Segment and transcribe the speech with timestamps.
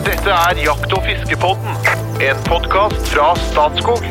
[0.00, 1.74] Dette er Jakt- og fiskepodden,
[2.24, 4.06] en podkast fra Statskog.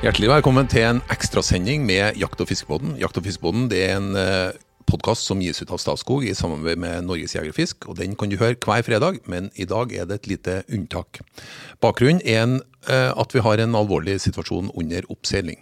[0.00, 2.94] Hjertelig velkommen til en ekstrasending med Jakt- og fiskepodden.
[3.02, 4.56] Jakt- og fiskepodden det er en eh,
[4.88, 7.88] podkast som gis ut av Statskog i samarbeid med Norges Jegerfisk.
[7.88, 11.20] og Den kan du høre hver fredag, men i dag er det et lite unntak.
[11.84, 15.60] Bakgrunnen er en, eh, at vi har en alvorlig situasjon under oppseiling.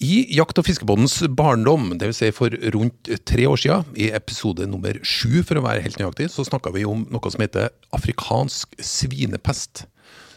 [0.00, 2.22] I Jakt- og fiskebåndens barndom, dvs.
[2.22, 6.30] Si for rundt tre år siden, i episode nummer sju for å være helt nøyaktig,
[6.32, 9.84] så snakka vi om noe som heter afrikansk svinepest.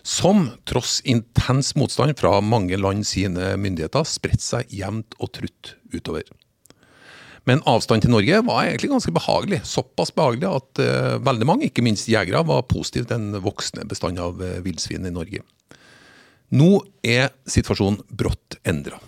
[0.03, 6.27] Som, tross intens motstand fra mange land sine myndigheter, spredte seg jevnt og trutt utover.
[7.47, 9.63] Men avstanden til Norge var egentlig ganske behagelig.
[9.67, 14.19] Såpass behagelig at uh, veldig mange, ikke minst jegere, var positive til en voksende bestand
[14.19, 15.39] av uh, villsvin i Norge.
[16.51, 18.99] Nå er situasjonen brått endra.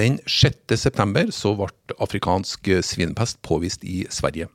[0.00, 0.78] Den 6.
[0.80, 1.68] september så ble
[2.00, 4.48] afrikansk svinepest påvist i Sverige.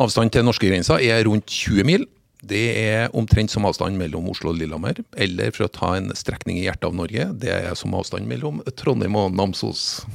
[0.00, 2.06] Avstanden til norskegrensa er rundt 20 mil.
[2.40, 5.02] Det er omtrent som avstand mellom Oslo og Lillehammer.
[5.20, 8.62] Eller for å ta en strekning i hjertet av Norge, det er som avstand mellom
[8.80, 10.06] Trondheim og Namsos.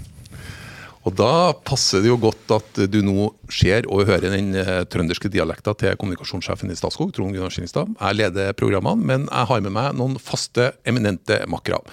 [1.05, 5.29] Og Da passer det jo godt at du nå ser og hører den eh, trønderske
[5.29, 7.91] dialekta til kommunikasjonssjefen i Statskog, Trond Gunnar Skillingstad.
[7.99, 11.83] Jeg leder programmene, men jeg har med meg noen faste, eminente makkere.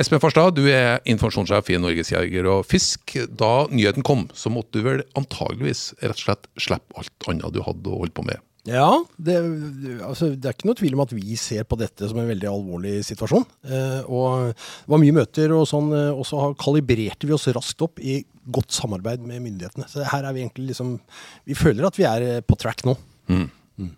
[0.00, 3.18] Espen Farstad, du er informasjonssjef i Norges Jeger og Fisk.
[3.28, 7.60] Da nyheten kom, så måtte du vel antageligvis rett og slett slippe alt annet du
[7.66, 8.40] hadde å holde på med?
[8.68, 9.40] Ja, det,
[10.06, 12.46] altså, det, er ikke noe tvil om at vi ser på dette som en veldig
[12.46, 13.46] alvorlig situasjon.
[13.66, 17.82] Eh, og Det var mye møter, og sånn, eh, og så kalibrerte vi oss raskt
[17.82, 18.20] opp i
[18.54, 19.88] godt samarbeid med myndighetene.
[19.90, 20.94] Så her er vi egentlig liksom
[21.46, 22.94] Vi føler at vi er eh, på track nå.
[23.30, 23.48] Mm.
[23.82, 23.90] Mm.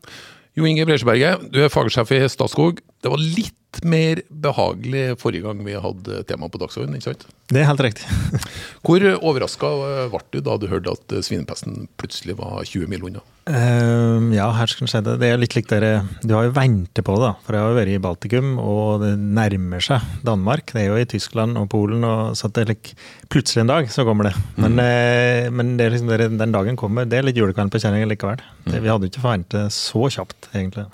[0.56, 2.80] Jo Inge Bresjeberget, du er fagsjef i Statskog.
[3.02, 7.26] Det var litt mer behagelig forrige gang vi hadde tema på dagsordenen, ikke sant?
[7.52, 8.08] Det er helt riktig.
[8.86, 9.70] Hvor overraska
[10.12, 13.24] ble du da du hørte at svinepesten plutselig var 20 mil unna?
[13.44, 15.18] Uh, ja, her skal skje det.
[15.20, 17.32] Det er litt likt dere Du har jo ventet på det, da.
[17.44, 20.72] For jeg har jo vært i Baltikum, og det nærmer seg Danmark.
[20.72, 22.96] Det er jo i Tyskland og Polen, og så det er like,
[23.28, 24.34] plutselig en dag så kommer det.
[24.56, 24.80] Men, mm.
[24.80, 27.04] uh, men det er liksom, den dagen kommer.
[27.04, 28.40] Det er litt julekvelden på kjerringa likevel.
[28.64, 30.88] Det, vi hadde jo ikke forventet så kjapt, egentlig.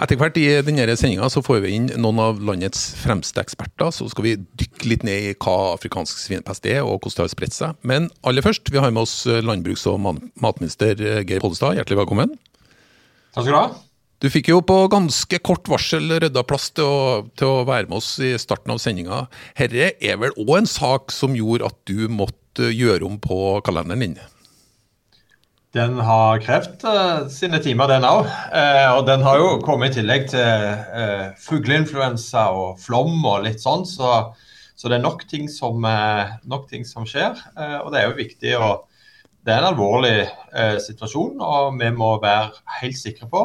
[0.00, 3.90] Etter hvert i denne sendinga får vi inn noen av landets fremste eksperter.
[3.92, 7.32] Så skal vi dykke litt ned i hva afrikansk svinepest er, og hvordan det har
[7.34, 7.76] spredt seg.
[7.84, 10.00] Men aller først, vi har med oss landbruks- og
[10.40, 11.76] matminister Geir Pollestad.
[11.76, 12.32] Hjertelig velkommen.
[13.34, 13.68] Takk skal du ha.
[14.20, 16.98] Du fikk jo på ganske kort varsel rydda plass til å,
[17.36, 19.26] til å, være med oss i starten av sendinga.
[19.56, 24.04] Herre er vel òg en sak som gjorde at du måtte gjøre om på kalenderen
[24.04, 24.20] din?
[25.70, 28.24] Den har krevd uh, sine timer, den òg.
[28.50, 33.62] Uh, og den har jo kommet i tillegg til uh, fugleinfluensa og flom og litt
[33.62, 33.84] sånn.
[33.86, 34.10] Så,
[34.74, 35.86] så det er nok ting som,
[36.50, 37.38] nok ting som skjer.
[37.84, 38.70] og det er jo viktig å
[39.40, 40.26] Det er en alvorlig
[40.84, 42.50] situasjon, og vi må være
[42.80, 43.40] helt sikre på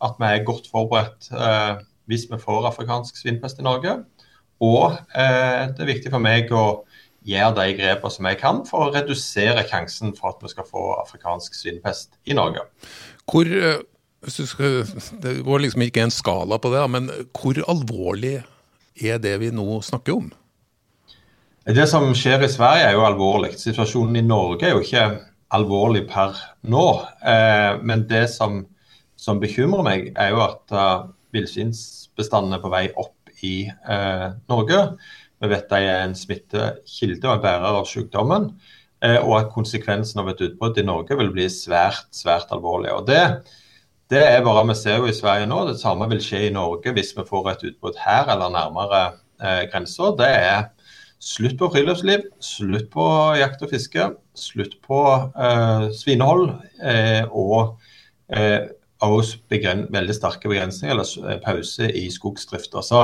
[0.00, 1.28] at vi er godt forberedt
[2.08, 3.98] hvis vi får afrikansk svinpest i Norge.
[4.64, 6.86] Og det er viktig for meg å
[7.26, 10.86] gjør de grepene som jeg kan for å redusere sjansen for at vi skal få
[11.00, 12.62] afrikansk svinepest i Norge.
[13.26, 13.82] Hvor, eh,
[14.30, 14.82] skal,
[15.22, 18.38] det går liksom ikke en skala på det, men hvor alvorlig
[19.02, 20.30] er det vi nå snakker om?
[21.66, 23.56] Det som skjer i Sverige er jo alvorlig.
[23.58, 25.06] Situasjonen i Norge er jo ikke
[25.56, 26.86] alvorlig per nå.
[27.26, 28.62] Eh, men det som,
[29.18, 33.12] som bekymrer meg, er jo at uh, villsvinsbestanden er på vei opp
[33.44, 33.66] i
[34.48, 34.78] Norge.
[35.42, 38.50] Vi vet de er en smittekilde og en bærer av sykdommen.
[39.04, 42.94] Eh, og at konsekvensen av et utbrudd i Norge vil bli svært, svært alvorlig.
[42.96, 43.22] Og det,
[44.12, 45.66] det er bare vi ser jo i Sverige nå.
[45.68, 49.02] Det samme vil skje i Norge hvis vi får et utbrudd her eller nærmere
[49.42, 50.14] eh, grensa.
[50.16, 50.64] Det er
[51.22, 53.06] slutt på friluftsliv, slutt på
[53.40, 55.02] jakt og fiske, slutt på
[55.36, 57.76] eh, svinehold eh, og
[58.32, 58.68] eh,
[59.04, 59.42] også
[59.92, 62.80] veldig sterke begrensninger eller pause i skogsdrifta.
[62.80, 63.02] Så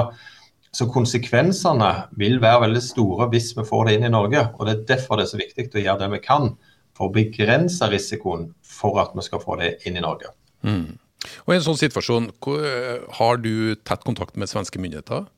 [0.73, 4.47] så konsekvensene vil være veldig store hvis vi får det inn i Norge.
[4.57, 6.55] og Det er derfor det er så viktig å gjøre det vi kan
[6.97, 10.33] for å begrense risikoen for at vi skal få det inn i Norge.
[10.65, 10.97] Mm.
[11.45, 12.31] Og I en sånn situasjon,
[13.19, 15.29] har du tett kontakt med svenske myndigheter?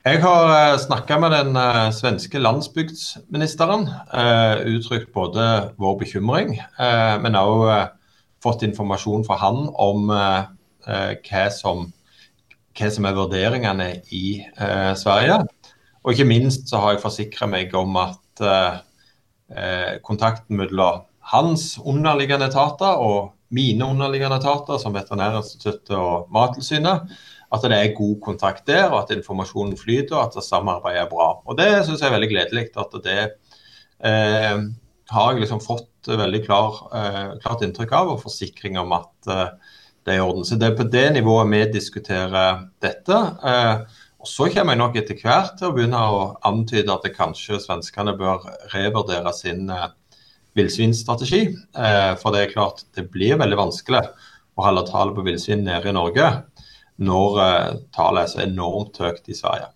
[0.00, 3.88] Jeg har eh, snakka med den eh, svenske landsbygdsministeren.
[4.76, 5.48] Uttrykt både
[5.80, 6.54] vår bekymring,
[7.24, 7.66] men òg
[8.40, 11.90] fått informasjon fra han om hva som
[12.78, 15.40] hva som er vurderingene i eh, Sverige.
[16.04, 18.78] Og ikke minst så har jeg forsikra meg om at eh,
[19.56, 27.10] eh, kontakten mellom hans underliggende etater og mine underliggende etater, som Veterinærinstituttet og Mattilsynet,
[27.50, 31.32] at det er god kontakt der, og at informasjonen flyter og at samarbeidet er bra.
[31.44, 32.68] Og Det syns jeg er veldig gledelig.
[32.78, 33.18] At det
[34.06, 34.62] eh,
[35.10, 39.74] har jeg liksom fått veldig klar, eh, klart inntrykk av, og forsikring om at eh,
[40.04, 40.44] det i orden.
[40.44, 43.16] Så det er på det nivået vi diskuterer dette.
[43.44, 43.82] Eh,
[44.20, 48.16] og Så kommer jeg nok etter hvert til å begynne å antyde at kanskje svenskene
[48.18, 48.44] bør
[48.74, 49.88] revurdere sin eh,
[50.58, 51.42] villsvinstrategi.
[51.76, 54.04] Eh, for det er klart, det blir veldig vanskelig
[54.56, 56.32] å holde tallet på villsvin nede i Norge
[57.00, 57.38] når
[57.96, 59.70] tallet er så enormt høyt i Sverige.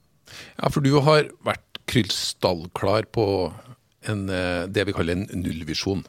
[0.59, 3.25] Ja, for du har vært krystallklar på
[4.05, 6.03] en, det vi kaller en nullvisjon.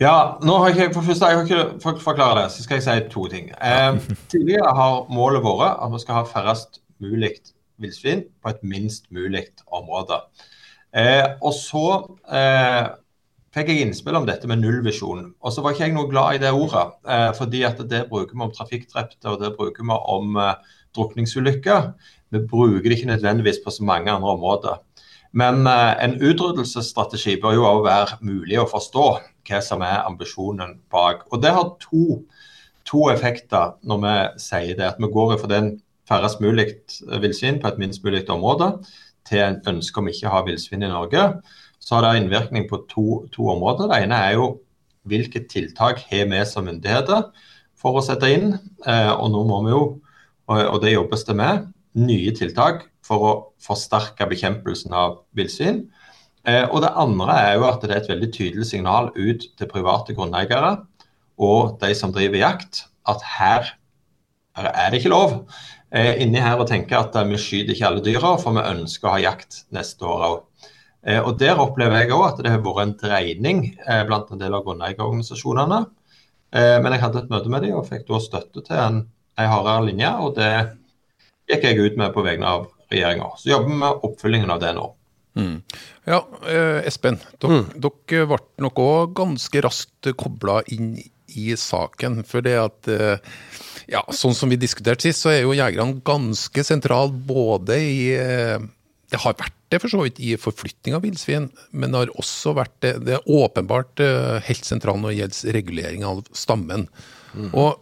[0.00, 2.86] Ja, nå har jeg for første, jeg har ikke for, forklare det, så skal jeg
[2.86, 3.50] si to ting.
[3.52, 3.98] Eh,
[4.32, 7.36] tidligere har målet vært at vi skal ha færrest mulig
[7.82, 10.22] villsvin på et minst mulig område.
[10.96, 11.86] Eh, og så
[12.28, 12.90] eh,
[13.52, 15.26] fikk jeg innspill om dette med nullvisjon.
[15.40, 18.36] Og så var ikke jeg noe glad i det ordet, eh, fordi at det bruker
[18.36, 21.92] vi om trafikkdrepte og det bruker vi om eh, drukningsulykker.
[22.32, 24.80] Vi bruker det ikke nødvendigvis på så mange andre områder.
[25.32, 29.06] Men eh, en utryddelsesstrategi bør jo også være mulig å forstå
[29.48, 31.24] hva som er ambisjonen bak.
[31.32, 32.20] Og Det har to,
[32.88, 34.90] to effekter når vi sier det.
[34.92, 35.74] At vi går fra den
[36.08, 36.68] færrest mulig
[37.22, 38.74] villsvin på et minst mulig område
[39.28, 41.24] til en ønske om ikke å ha villsvin i Norge.
[41.82, 43.88] Så har det innvirkning på to, to områder.
[43.88, 44.52] Det ene er jo
[45.08, 47.30] hvilke tiltak har vi som myndigheter
[47.78, 48.52] for å sette inn.
[48.84, 49.84] Eh, og nå må vi jo,
[50.52, 53.32] og det jobbes det med, nye tiltak for å
[53.62, 55.84] forsterke bekjempelsen av villsvin.
[56.46, 59.70] Eh, og det andre er jo at det er et veldig tydelig signal ut til
[59.70, 60.72] private grunneiere
[61.42, 63.70] og de som driver jakt, at her
[64.58, 65.36] er det ikke lov
[65.94, 69.08] eh, inni her og tenke at eh, vi skyter ikke alle dyra, for vi ønsker
[69.08, 70.40] å ha jakt neste år òg.
[71.02, 73.62] Og Der opplever jeg òg at det har vært en dreining
[74.06, 75.80] blant en del av grunneierorganisasjonene.
[76.54, 79.00] Men jeg hadde et møte med dem og fikk da støtte til en,
[79.34, 80.12] en hardere linje.
[80.22, 80.52] og det
[81.50, 83.32] gikk jeg ut med på vegne av regjeringa.
[83.40, 84.90] Så jobber vi med oppfølgingen av det nå.
[85.38, 85.62] Mm.
[86.04, 87.18] Ja, eh, Espen.
[87.40, 87.80] Dere, mm.
[87.80, 90.94] dere ble nok òg ganske raskt kobla inn
[91.38, 92.20] i saken.
[92.28, 93.32] For det at eh,
[93.92, 98.62] ja, Sånn som vi diskuterte sist, så er jo jegerne ganske sentrale både i eh,
[99.10, 102.52] Det har vært det for så vidt i forflytting av villsvin, men det har også
[102.58, 106.84] vært det, det er åpenbart eh, helt sentralt når det gjelder regulering av stammen.
[107.32, 107.48] Mm.
[107.56, 107.80] Og,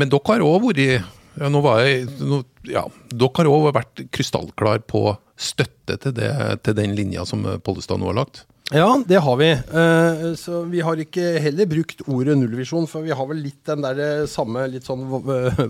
[0.00, 4.04] men dere har òg vært ja, nå var jeg, nå, ja, Dere har òg vært
[4.14, 6.30] krystallklar på støtte til, det,
[6.62, 8.44] til den linja som Pollestad nå har lagt?
[8.72, 9.50] Ja, det har vi.
[9.52, 13.84] Eh, så vi har ikke heller brukt ordet nullvisjon, for vi har vel litt den
[13.84, 15.04] der eh, samme litt sånn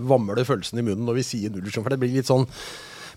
[0.07, 1.83] vamle følelsen i munnen når vi sier nullvisjon.
[1.83, 2.47] For det blir litt sånn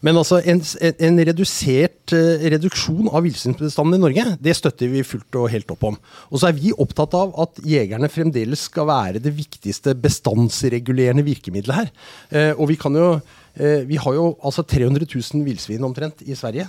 [0.04, 5.38] men altså en, en redusert uh, reduksjon av villsvinsbestanden i Norge, det støtter vi fullt
[5.40, 5.98] og helt opp om.
[6.30, 11.80] Og så er vi opptatt av at jegerne fremdeles skal være det viktigste bestandsregulerende virkemidlet
[11.80, 11.92] her.
[12.30, 16.36] Uh, og vi kan jo uh, Vi har jo altså 300 000 villsvin omtrent i
[16.38, 16.68] Sverige.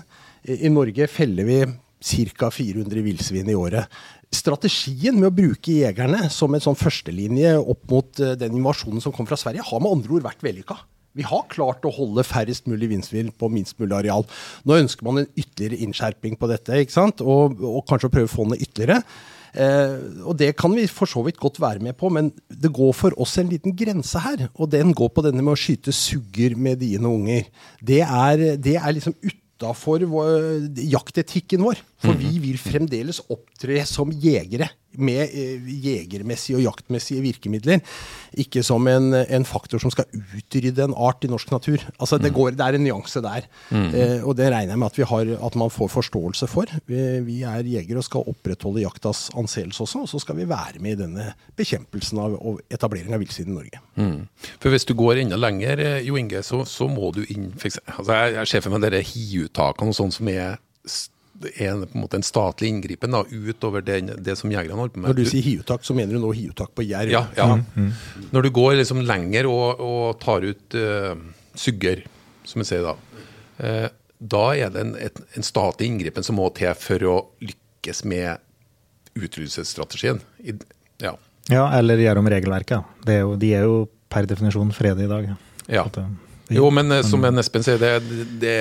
[0.49, 2.49] I Norge feller vi ca.
[2.49, 3.99] 400 villsvin i året.
[4.33, 9.27] Strategien med å bruke jegerne som en sånn førstelinje opp mot den invasjonen som kom
[9.29, 10.77] fra Sverige, har med andre ord vært vellykka.
[11.17, 14.25] Vi har klart å holde færrest mulig vindsvill på minst mulig areal.
[14.67, 16.85] Nå ønsker man en ytterligere innskjerping på dette?
[17.25, 19.01] Og, og kanskje å prøve å få ned ytterligere.
[19.57, 19.95] Eh,
[20.29, 23.15] og det kan vi for så vidt godt være med på, men det går for
[23.21, 24.47] oss en liten grense her.
[24.55, 27.49] Og den går på denne med å skyte sugger med dine unger.
[27.81, 30.05] Det er, det er liksom utafor
[30.77, 31.81] jaktetikken vår.
[31.99, 37.83] For vi vil fremdeles opptre som jegere med eh, jegermessige og jaktmessige virkemidler.
[38.39, 41.83] Ikke som en, en, faktor som skal utrydde en art i norsk natur.
[41.99, 42.35] Altså Det, mm.
[42.35, 43.47] går, det er en nyanse der.
[43.69, 43.89] Mm.
[43.93, 46.73] Eh, og det regner jeg med at, har, at, man får forståelse for.
[46.89, 50.81] Vi, vi er jegere og skal opprettholde jaktas anseelse også, og så skal vi være
[50.81, 51.29] med i denne
[51.59, 53.83] bekjempelsen av og etablering av villsvin i Norge.
[53.99, 54.25] Mm.
[54.59, 58.13] For Hvis du går enda lenger, eh, Jo Inge, så, så må du inn altså
[58.13, 60.59] Jeg, jeg ser for meg disse hiuttakene og sånn som er
[61.47, 65.01] er på en måte en statlig inngripen da, utover det, det som jegerne holder på
[65.03, 65.11] med.
[65.11, 67.13] Når du sier hiuttak, så mener du nå hiuttak på jerv?
[67.13, 67.23] Ja.
[67.37, 67.47] ja.
[67.55, 68.25] Mm, mm.
[68.35, 71.13] Når du går liksom lenger og, og tar ut uh,
[71.57, 72.03] sugger,
[72.47, 72.95] som jeg sier da,
[73.63, 73.87] uh,
[74.19, 78.43] da er det en, et, en statlig inngripen som må til for å lykkes med
[79.15, 80.19] utryddelsesstrategien.
[80.99, 81.15] Ja.
[81.47, 82.99] ja, eller gjøre om regelverket.
[83.07, 85.31] Er jo, de er jo per definisjon fredet i dag.
[85.71, 85.85] Ja.
[85.87, 86.01] At,
[86.51, 88.55] jo, men som Espen sier, det, det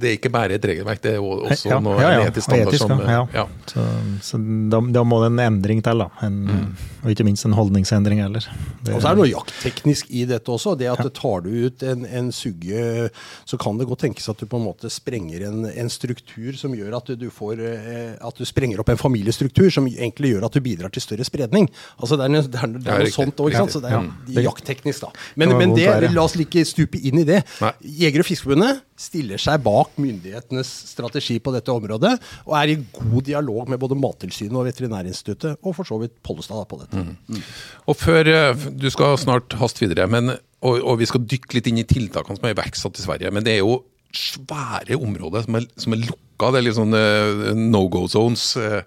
[0.00, 2.28] det er ikke bare et regelverk, det er også ja, noe ja, ja.
[2.30, 3.02] etisk standard etisk, som
[3.34, 3.44] ja.
[3.68, 3.84] Så,
[4.24, 4.40] så
[4.72, 6.08] da, da, må det en endring til, da.
[6.26, 6.86] En, mm.
[7.00, 8.44] Og ikke minst en holdningsendring heller.
[8.80, 10.74] Det, og så er det noe jaktteknisk i dette også.
[10.80, 13.08] Det at tar du ut en, en, sugge,
[13.48, 16.74] så kan det godt tenkes at du på en måte sprenger en, en struktur som
[16.76, 20.56] gjør at du, får eh, At du sprenger opp en familiestruktur som egentlig gjør at
[20.56, 21.68] du bidrar til større spredning.
[21.98, 25.26] Altså Det er, det er, det er noe sånt òg, Så det er jaktteknisk, da.
[25.40, 27.42] Men, men det, la oss ikke stupe inn i det.
[27.80, 32.78] Jeger- og Fiskerforbundet stiller seg bak bak myndighetenes strategi på dette området, og er i
[32.96, 37.04] god dialog med både Mattilsynet og Veterinærinstituttet, og for så vidt Pollestad på dette.
[37.04, 37.44] Mm.
[37.86, 41.70] Og før, eh, Du skal snart haste videre, men, og, og, vi skal dykke litt
[41.70, 43.32] inn i tiltakene som er iverksatt i Sverige.
[43.32, 43.80] Men det er jo
[44.16, 46.50] svære områder som er, som er lukka.
[46.50, 48.56] Det er litt sånn uh, no go zones.
[48.56, 48.82] Uh,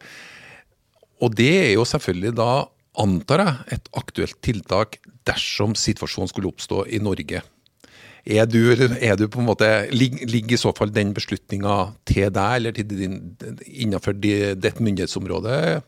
[1.23, 2.51] og det er jo selvfølgelig da,
[2.99, 7.41] antar jeg, et aktuelt tiltak dersom situasjonen skulle oppstå i Norge.
[8.23, 12.53] Er du, er du på en måte, Ligger i så fall den beslutninga til deg,
[12.55, 13.17] eller til din,
[13.67, 15.81] innenfor ditt myndighetsområde?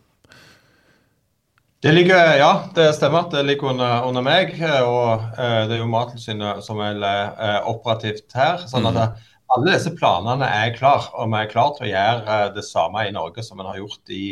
[1.85, 4.55] Det ligger, ja, det stemmer at det ligger under, under meg.
[4.83, 8.65] og eh, Det er jo Mattilsynet som er eh, operativt her.
[8.67, 9.23] sånn at mm.
[9.55, 13.05] Alle disse planene er klar, og vi er klare til å gjøre eh, det samme
[13.05, 14.25] i Norge som vi har gjort i,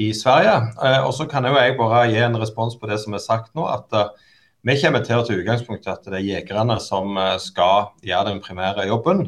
[0.00, 0.56] i Sverige.
[0.80, 3.52] Eh, og så kan jo jeg bare gi en respons på det som er sagt
[3.58, 3.68] nå.
[3.68, 4.29] at eh,
[4.66, 8.34] vi kommer til å ta utgangspunkt i at det er jegerne som eh, skal gjøre
[8.34, 9.22] den primære jobben.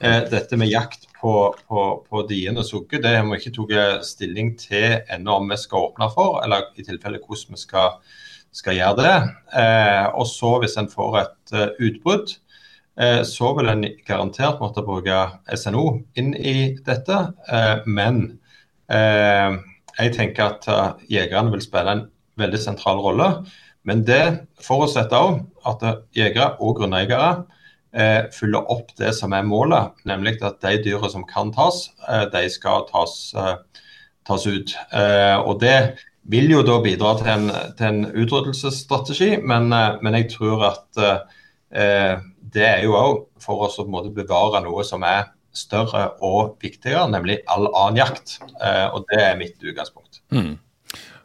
[0.00, 1.32] Eh, dette med jakt på,
[1.68, 5.88] på, på diende sugge det har vi ikke tatt stilling til ennå om vi skal
[5.88, 7.96] åpne for, eller i tilfelle hvordan vi skal,
[8.52, 9.16] skal gjøre det.
[9.62, 11.56] Eh, og så hvis en får et
[11.88, 12.36] utbrudd,
[13.00, 15.22] eh, så vil en garantert måtte bruke
[15.56, 15.86] SNO
[16.20, 17.22] inn i dette.
[17.48, 18.26] Eh, men
[18.84, 20.66] jeg tenker at
[21.08, 22.02] jegerne vil spille en
[22.36, 23.28] veldig sentral rolle.
[23.84, 24.22] Men det
[24.64, 25.84] forutsetter òg at
[26.16, 27.44] jegere og grunneiere
[27.94, 32.24] eh, følger opp det som er målet, nemlig at de dyra som kan tas, eh,
[32.32, 33.84] de skal tas, eh,
[34.26, 34.74] tas ut.
[34.92, 35.78] Eh, og Det
[36.24, 41.04] vil jo da bidra til en, til en utryddelsesstrategi, men, eh, men, jeg tror at
[41.04, 42.18] eh,
[42.54, 47.42] det er jo òg for oss å bevare noe som er større og viktigere, nemlig
[47.46, 48.40] all annen jakt.
[48.90, 50.18] og Det er mitt utgangspunkt.
[50.34, 50.56] Mm.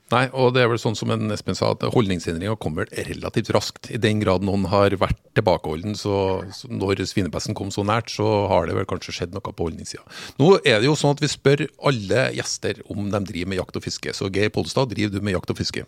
[0.10, 3.92] Nei, og det er vel sånn som en Espen sa, at holdningsendringa kommer relativt raskt.
[3.94, 8.26] I den grad noen har vært tilbakeholden, så, så når svinepesten kom så nært, så
[8.50, 10.02] har det vel kanskje skjedd noe på holdningssida.
[10.42, 13.78] Nå er det jo sånn at vi spør alle gjester om de driver med jakt
[13.78, 14.16] og fiske.
[14.18, 15.86] Så Geir Polstad, driver du med jakt og fiske?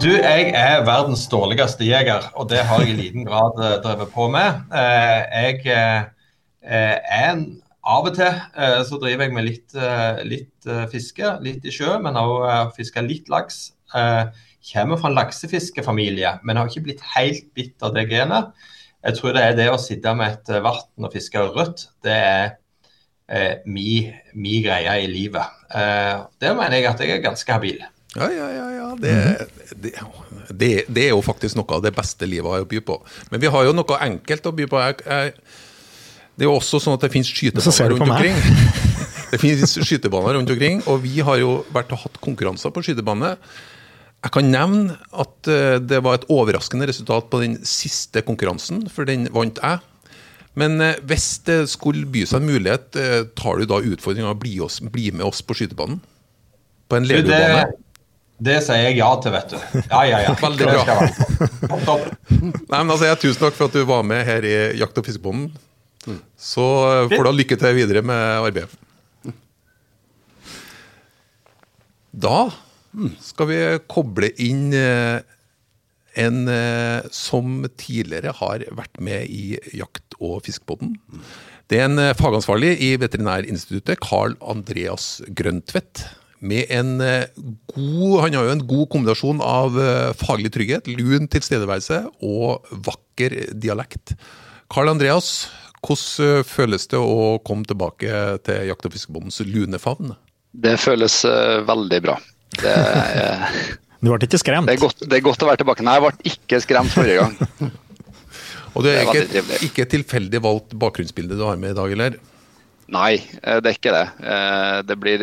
[0.00, 4.14] Du, jeg er verdens dårligste jeger, og det har jeg i liten grad eh, drevet
[4.14, 4.62] på med.
[4.72, 5.18] Eh,
[5.50, 6.06] jeg eh,
[6.62, 7.42] er en
[7.80, 11.72] av og til eh, så driver jeg med litt, eh, litt eh, fiske, litt i
[11.72, 13.70] sjø, men òg uh, fisker litt laks.
[13.96, 14.24] Eh,
[14.72, 18.52] kommer fra en laksefiskefamilie, men har ikke blitt helt bitt av det genet.
[19.00, 22.16] Jeg tror det er det å sitte med et eh, vann og fiske rødt, det
[22.16, 22.42] er
[23.30, 24.04] eh, mi,
[24.36, 25.56] mi, greie i livet.
[25.72, 27.80] Eh, der mener jeg at jeg er ganske habil.
[28.18, 28.66] Ja, ja, ja.
[28.74, 28.90] ja.
[29.00, 29.16] Det,
[29.70, 29.94] det,
[30.50, 32.98] det, det, er jo faktisk noe av det beste livet har å by på.
[33.30, 34.80] Men vi har jo noe enkelt å by på.
[34.82, 35.34] Jeg, jeg
[36.40, 38.38] det er jo også sånn at det finnes skytebaner rundt omkring.
[39.30, 43.28] Det finnes skytebaner rundt omkring, og vi har jo vært og hatt konkurranser på skytebane.
[44.24, 49.06] Jeg kan nevne at eh, det var et overraskende resultat på den siste konkurransen, for
[49.06, 49.84] den vant jeg.
[50.58, 54.40] Men eh, hvis det skulle by seg en mulighet, eh, tar du da utfordringa å
[54.40, 54.56] bli,
[54.90, 56.02] bli, med oss på skytebanen?
[56.90, 57.68] På en legebane?
[58.40, 59.58] Det sier jeg ja til, vet du.
[59.84, 60.36] Ja, ja, ja.
[60.48, 61.00] Veldig bra.
[62.40, 65.06] Nei, men altså, jeg, tusen takk for at du var med her i Jakt- og
[65.06, 65.52] fiskebonden.
[66.06, 68.70] Så eh, får du ha lykke til videre med arbeidet.
[72.10, 72.48] Da
[73.22, 73.58] skal vi
[73.90, 75.20] koble inn eh,
[76.18, 80.96] en eh, som tidligere har vært med i Jakt- og fiskebåten.
[81.70, 86.02] Det er en fagansvarlig i Veterinærinstituttet, Carl Andreas Grøntvedt.
[86.40, 86.96] Med en
[87.68, 89.76] god, han har jo en god kombinasjon av
[90.18, 94.16] faglig trygghet, lun tilstedeværelse og vakker dialekt.
[94.72, 95.50] Carl Andreas,
[95.86, 100.14] hvordan eh, føles det å komme tilbake til jakt- og fiskebondens lune favn?
[100.50, 102.16] Det føles uh, veldig bra.
[102.58, 103.60] Det er,
[104.00, 104.68] du ble ikke skremt?
[104.68, 105.86] Det er, godt, det er, godt, å være tilbake.
[105.86, 107.70] Nei, jeg ble ikke skremt forrige gang.
[108.74, 111.96] og det er, det er ikke, ikke tilfeldig valgt bakgrunnsbilde du har med i dag,
[111.96, 112.18] eller?
[112.90, 114.06] Nei, eh, det er ikke det.
[114.88, 115.22] det blir,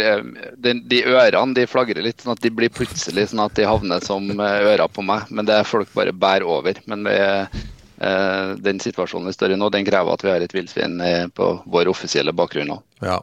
[0.56, 4.00] de, de, ørene de flagrer litt, sånn at de blir plutselig sånn at de havner
[4.08, 5.28] som ører på meg.
[5.28, 6.80] Men det er folk bare bærer over.
[6.88, 7.64] Men vi, Eh,
[7.98, 11.50] den situasjonen vi står i nå, den krever at vi har et villsvin eh, på
[11.66, 12.76] vår offisielle bakgrunn.
[13.02, 13.22] Ja.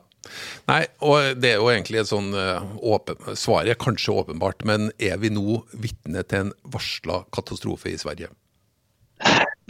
[0.69, 4.91] Nei, og det er jo egentlig et sånn eh, åpen, Svaret er kanskje åpenbart, men
[4.99, 8.31] er vi nå vitne til en varsla katastrofe i Sverige?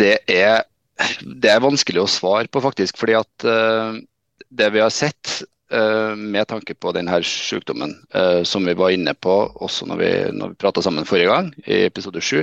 [0.00, 0.64] Det er,
[1.22, 2.98] det er vanskelig å svare på, faktisk.
[2.98, 3.98] fordi at uh,
[4.50, 5.42] det vi har sett
[5.74, 10.12] uh, med tanke på denne sykdommen, uh, som vi var inne på også når vi,
[10.34, 12.42] når vi prata sammen forrige gang, i episode sju,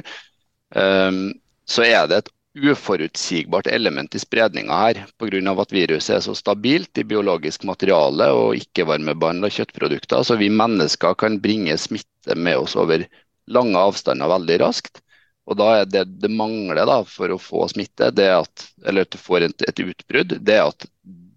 [0.71, 5.61] så er det et uforutsigbart element i spredninga her, pga.
[5.61, 10.23] at viruset er så stabilt i biologisk materiale og ikke-varmebehandla kjøttprodukter.
[10.23, 13.05] Så vi mennesker kan bringe smitte med oss over
[13.47, 15.01] lange avstander veldig raskt.
[15.49, 19.17] Og da er det det mangler da, for å få smitte, at, eller at du
[19.17, 20.85] får et, et utbrudd, det er at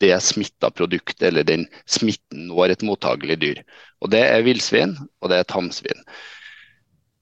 [0.02, 3.62] det smitta produktet eller den smitten når et mottagelig dyr.
[4.02, 6.02] Og Det er villsvin og det er tamsvin.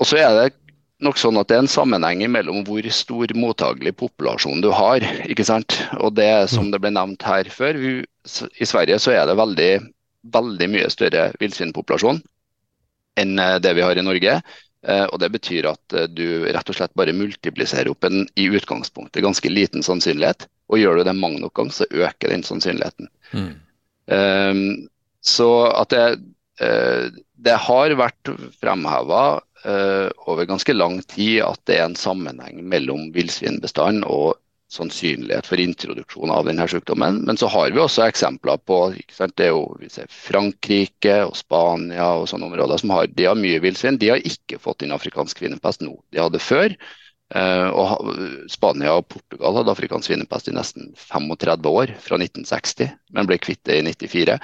[0.02, 0.61] Og så er det
[1.04, 5.04] nok sånn at det er en sammenheng mellom hvor stor mottagelig populasjon du har.
[5.28, 5.78] ikke sant?
[6.00, 7.94] Og det som det ble nevnt her før, vi,
[8.58, 9.72] i Sverige så er det veldig,
[10.34, 12.22] veldig mye større villsvinpopulasjon
[13.20, 14.38] enn eh, det vi har i Norge.
[14.82, 18.48] Eh, og Det betyr at eh, du rett og slett bare multipliserer opp en i
[18.50, 20.48] utgangspunktet ganske liten sannsynlighet.
[20.72, 23.10] Og gjør du det mange nok ganger, så øker den sannsynligheten.
[23.36, 23.52] Mm.
[24.12, 24.62] Um,
[25.22, 26.06] så at det,
[27.38, 29.20] det har vært fremheva
[29.62, 34.40] over ganske lang tid at det er en sammenheng mellom villsvinbestanden og
[34.72, 37.20] sannsynlighet for introduksjon av denne sykdommen.
[37.26, 39.76] Men så har vi også eksempler på det er jo
[40.08, 44.00] Frankrike og Spania og sånne områder som har, de har mye villsvin.
[44.00, 45.96] De har ikke fått inn afrikansk svinepest nå.
[46.12, 46.76] De hadde før.
[47.32, 48.10] Uh, og
[48.52, 53.62] Spania og Portugal hadde afrikansk svinepest i nesten 35 år, fra 1960, men ble kvitt
[53.68, 54.36] det i 94.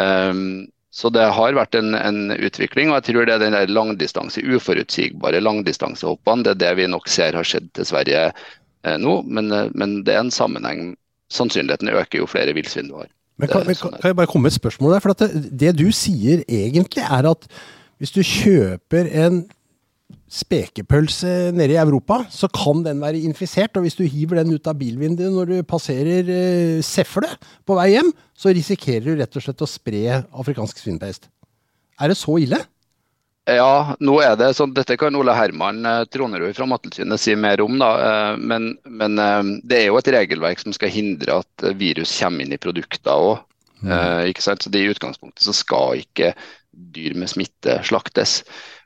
[0.00, 3.72] Um, så det har vært en, en, utvikling, og jeg tror det er den der
[3.72, 8.28] langdistanse, uforutsigbare langdistansehoppene, det er det vi nok ser har skjedd til Sverige
[8.84, 10.94] Eh, nå, men, eh, men, det er en sammenheng.
[11.32, 13.08] Sannsynligheten øker jo flere villsvin du har.
[13.40, 15.02] Men kan, men, sånn kan, jeg bare komme med et spørsmål der?
[15.02, 17.48] For det, det, du sier egentlig er at
[17.98, 19.44] hvis du kjøper en
[20.34, 23.76] spekepølse nede i Europa, så kan den være infisert.
[23.78, 27.30] Og hvis du hiver den ut av bilvinduet når du passerer uh, Sefle
[27.66, 31.30] på vei hjem, så risikerer du rett og slett å spre afrikansk svinepest.
[32.02, 32.58] Er det så ille?
[33.44, 37.60] Ja, nå er det sånn, dette kan Ole Herman eh, Tronerud fra Mattilsynet si mer
[37.60, 37.76] om.
[37.80, 42.14] da, eh, Men, men eh, det er jo et regelverk som skal hindre at virus
[42.16, 43.42] kommer inn i produkter òg.
[43.84, 44.32] Mm.
[44.40, 46.30] Så det I utgangspunktet så skal ikke
[46.72, 48.38] dyr med smitte slaktes.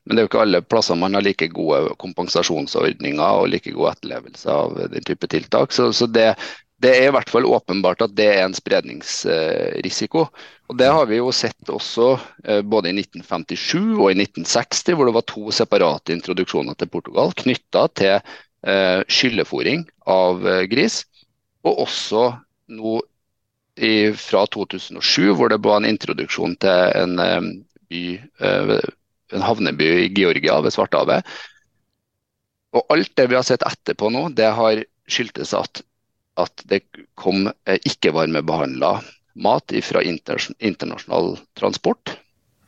[0.08, 3.90] Men det er jo ikke alle plasser man har like gode kompensasjonsordninger og like god
[3.92, 5.74] etterlevelse av den type tiltak.
[5.76, 6.30] Så, så det,
[6.80, 10.24] det er i hvert fall åpenbart at det er en spredningsrisiko.
[10.72, 12.08] Og Det har vi jo sett også
[12.44, 17.36] eh, både i 1957 og i 1960, hvor det var to separate introduksjoner til Portugal
[17.36, 21.02] knytta til eh, skyllefòring av eh, gris.
[21.68, 22.30] Og også
[22.78, 22.98] nå
[23.76, 27.60] i, fra 2007, hvor det var en introduksjon til en,
[27.92, 28.04] by,
[29.32, 31.26] en havneby i Georgia ved Svartehavet.
[32.76, 35.82] Og alt det vi har sett etterpå nå, det har skyldtes at
[36.38, 36.84] at det
[37.18, 38.92] kom eh, ikke-varmebehandla
[39.42, 42.14] mat fra internasjonal transport.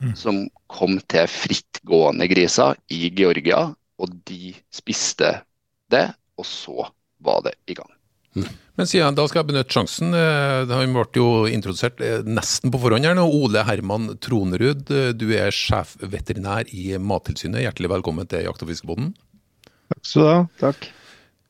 [0.00, 0.14] Mm.
[0.16, 0.36] Som
[0.72, 3.66] kom til frittgående griser i Georgia,
[4.00, 5.34] og de spiste
[5.92, 6.06] det.
[6.40, 6.88] Og så
[7.20, 7.90] var det i gang.
[8.34, 10.14] Men siden da skal jeg benytte sjansen.
[10.16, 13.26] Eh, han ble jo introdusert eh, nesten på forhånd her nå.
[13.26, 14.86] Ole Herman Tronerud,
[15.18, 17.64] du er sjefveterinær i Mattilsynet.
[17.66, 19.12] Hjertelig velkommen til Jakt- og fiskebåten.
[19.90, 20.40] Takk skal du ha.
[20.62, 20.90] Takk.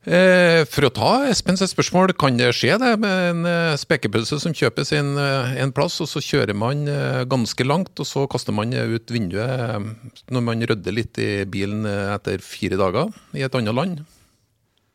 [0.09, 4.55] Eh, for å ta Espens spørsmål, kan det skje det med en eh, spekepølse som
[4.57, 6.87] kjøpes eh, en plass, og så kjører man
[7.29, 9.85] ganske langt, og så kaster man ut vinduet
[10.33, 14.01] når man rydder litt i bilen etter fire dager i et annet land?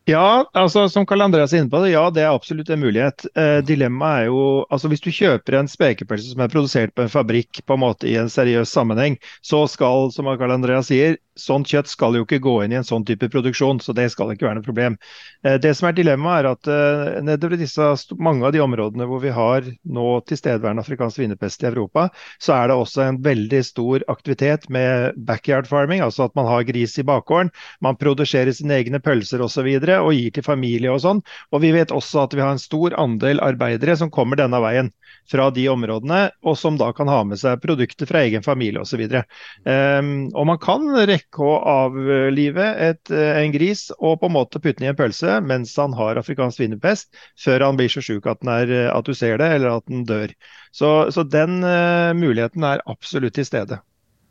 [0.06, 3.24] Ja, altså som Karl Andreas er inne på, det, ja det er absolutt en mulighet.
[3.34, 7.10] Eh, dilemmaet er jo altså Hvis du kjøper en spekepølse som er produsert på en
[7.10, 11.66] fabrikk på en måte i en seriøs sammenheng, så skal, som Karl Andreas sier, sånt
[11.68, 13.80] kjøtt skal jo ikke gå inn i en sånn type produksjon.
[13.82, 14.94] Så det skal ikke være noe problem.
[15.42, 17.90] Eh, det som er dilemmaet, er at eh, nedover disse,
[18.22, 22.06] mange av de områdene hvor vi har nå tilstedeværende afrikansk svinepest i Europa,
[22.38, 26.62] så er det også en veldig stor aktivitet med backyard farming, altså at man har
[26.70, 27.50] gris i bakgården,
[27.82, 29.66] man produserer sine egne pølser osv
[30.02, 31.22] og gir til familie og sånn.
[31.52, 34.92] Og vi vet også at vi har en stor andel arbeidere som kommer denne veien
[35.30, 39.02] fra de områdene, og som da kan ha med seg produkter fra egen familie osv.
[39.02, 39.24] Um,
[39.72, 44.62] ehm, og man kan rekke å avlive et, eh, en gris og på en måte
[44.62, 47.10] putte den i en pølse mens han har afrikansk svinepest,
[47.42, 50.32] før han blir så sjuk at, at, du ser det, eller at den dør.
[50.70, 53.80] Så, så den uh, muligheten er absolutt til stede.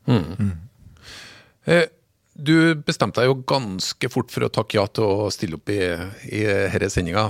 [0.07, 0.23] Mm.
[0.39, 0.55] Mm.
[1.65, 1.87] Eh,
[2.35, 5.79] du bestemte deg jo ganske fort for å takke ja til å stille opp i,
[6.27, 7.23] i denne sendinga,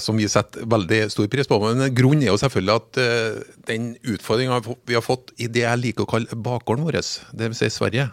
[0.00, 1.58] som vi setter veldig stor pris på.
[1.60, 5.82] Men grunnen er jo selvfølgelig at uh, den utfordringa vi har fått i det jeg
[5.82, 7.02] liker å kalle bakgården vår,
[7.36, 7.60] dvs.
[7.60, 8.08] Si Sverige,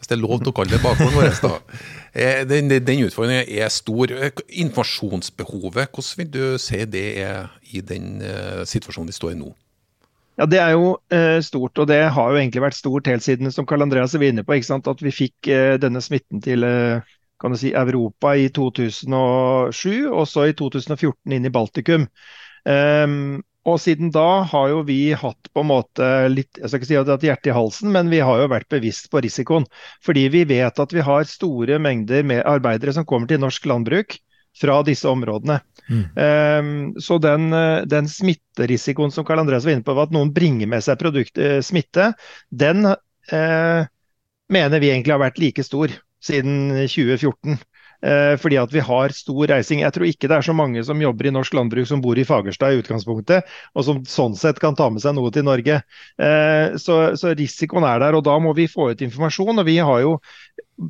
[0.00, 1.58] hvis det er lov til å kalle det bakgården vår, da.
[2.12, 4.10] Eh, den, den utfordringen er stor.
[4.12, 8.18] Informasjonsbehovet, hvordan vil du si det er i den
[8.68, 9.48] situasjonen vi står i nå?
[10.40, 13.52] Ja, Det er jo eh, stort, og det har jo egentlig vært stort helt siden
[13.52, 17.52] som Karl Andreas er inne på, at vi fikk eh, denne smitten til eh, kan
[17.52, 22.06] du si, Europa i 2007, og så i 2014 inn i Baltikum.
[22.62, 26.88] Um, og siden da har jo vi hatt på en måte litt jeg skal ikke
[26.88, 29.66] si at hatt hjertet i halsen, men vi har jo vært bevisst på risikoen.
[30.06, 34.18] Fordi vi vet at vi har store mengder med arbeidere som kommer til norsk landbruk
[34.58, 35.60] fra disse områdene.
[35.88, 36.04] Mm.
[36.14, 40.70] Um, så den, eh, den, smitterisikoen som Karl Andreas var inne på, at noen bringer
[40.70, 42.12] med seg produkt, uh, smitte,
[42.50, 43.90] den uh,
[44.52, 45.92] mener vi egentlig har vært like stor
[46.22, 47.58] siden 2014.
[48.02, 49.84] Eh, fordi at vi har stor reising.
[49.84, 52.24] Jeg tror ikke det er så mange som jobber i norsk landbruk som bor i
[52.26, 53.46] Fagerstad i utgangspunktet,
[53.78, 55.78] og som sånn sett kan ta med seg noe til Norge.
[56.18, 59.58] Eh, så risikoen er der, og da må vi få ut informasjon.
[59.62, 60.16] og vi har jo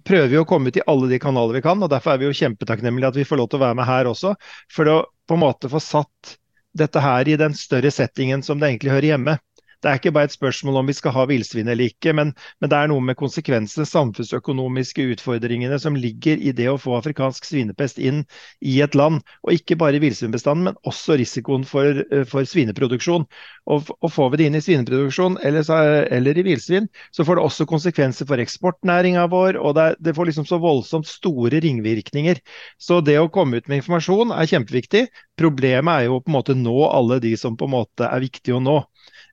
[0.05, 2.29] prøver vi å komme ut i alle de kanaler vi kan, og derfor er vi
[2.29, 4.35] jo kjempetakknemlige at vi får lov til å være med her også.
[4.73, 6.37] For å på en måte få satt
[6.77, 9.37] dette her i den større settingen som det egentlig hører hjemme
[9.83, 12.31] det er ikke bare et spørsmål om vi skal ha villsvin eller ikke, men,
[12.63, 17.49] men, det er noe med konsekvensene, samfunnsøkonomiske utfordringene som ligger i det å få afrikansk
[17.49, 18.23] svinepest inn
[18.63, 19.21] i et land.
[19.43, 23.27] Og ikke bare villsvinbestanden, men også risikoen for, eh, for svineproduksjon.
[23.67, 25.67] Og, og, Får vi det inn i svineproduksjon eller,
[26.13, 29.59] eller i villsvin, så får det også konsekvenser for eksportnæringa vår.
[29.59, 32.39] og det, det, får liksom så voldsomt store ringvirkninger.
[32.79, 35.07] Så det å komme ut med informasjon er kjempeviktig.
[35.41, 38.59] Problemet er jo på en måte nå alle de som på en måte er viktige
[38.59, 38.83] å nå.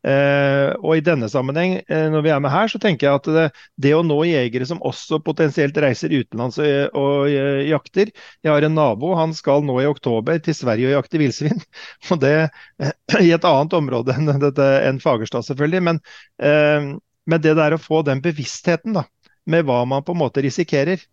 [0.07, 3.27] Eh, og I denne sammenheng, eh, når vi er med her, så tenker jeg at
[3.35, 3.45] det,
[3.83, 8.63] det å nå jegere som også potensielt reiser utenlands og, og, eh, jakter Jeg har
[8.63, 11.59] en nabo, han skal nå i oktober til Sverige og jakte villsvin.
[12.13, 12.33] Og det
[13.25, 15.83] i et annet område enn, dette, enn Fagerstad, selvfølgelig.
[15.89, 15.99] Men,
[16.39, 19.03] men det der å få den bevisstheten da,
[19.49, 21.03] med hva man på en måte risikerer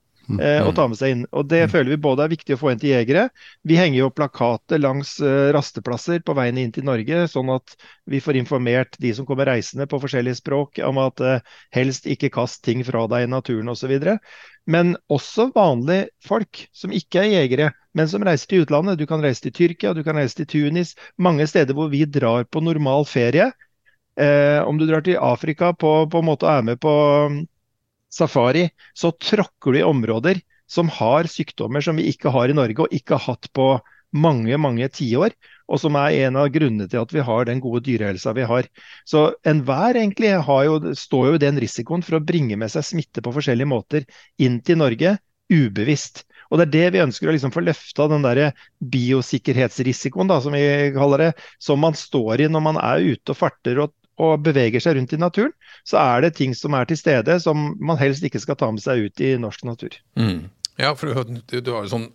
[0.41, 1.23] eh, å ta med seg inn.
[1.33, 1.71] Og Det mm.
[1.73, 3.29] føler vi både er viktig å få inn til jegere.
[3.67, 7.77] Vi henger jo plakater langs eh, rasteplasser på veien inn til Norge, sånn at
[8.11, 12.33] vi får informert de som kommer reisende på forskjellige språk om at eh, helst ikke
[12.35, 13.95] kast ting fra deg i naturen osv.
[14.67, 18.99] Men også vanlige folk som ikke er jegere, men som reiser til utlandet.
[18.99, 22.49] Du kan reise til Tyrkia, du kan reise til Tunis, mange steder hvor vi drar
[22.51, 23.53] på normal ferie.
[24.17, 26.93] Eh, om du drar til Afrika på, på en måte og er med på
[28.17, 32.87] safari, så tråkker du i områder som har sykdommer som vi ikke har i Norge
[32.87, 33.77] og ikke har hatt på
[34.17, 35.35] mange mange tiår,
[35.67, 38.69] og som er en av grunnene til at vi har den gode dyrehelsa vi har.
[39.09, 43.25] Så enhver egentlig jo, står jo i den risikoen for å bringe med seg smitte
[43.25, 44.07] på forskjellige måter
[44.43, 45.17] inn til Norge
[45.53, 46.25] ubevisst.
[46.51, 50.55] Og Det er det vi ønsker å liksom få løfta, den der biosikkerhetsrisikoen da, som
[50.55, 50.63] vi
[50.95, 54.83] kaller det, som man står i når man er ute og farter og, og beveger
[54.83, 55.53] seg rundt i naturen,
[55.89, 58.85] så er det ting som er til stede som man helst ikke skal ta med
[58.85, 59.99] seg ut i norsk natur.
[60.19, 60.47] Mm.
[60.81, 62.09] Ja, for du, du har jo sånn,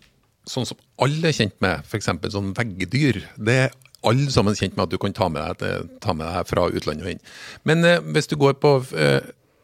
[0.48, 2.10] sånn som alle er kjent med, f.eks.
[2.34, 3.22] sånn veggdyr.
[3.38, 6.50] Det er alle sammen kjent med at du kan ta med deg, ta med deg
[6.50, 7.22] fra utlandet og inn.
[7.68, 9.22] Men eh, hvis du går på eh,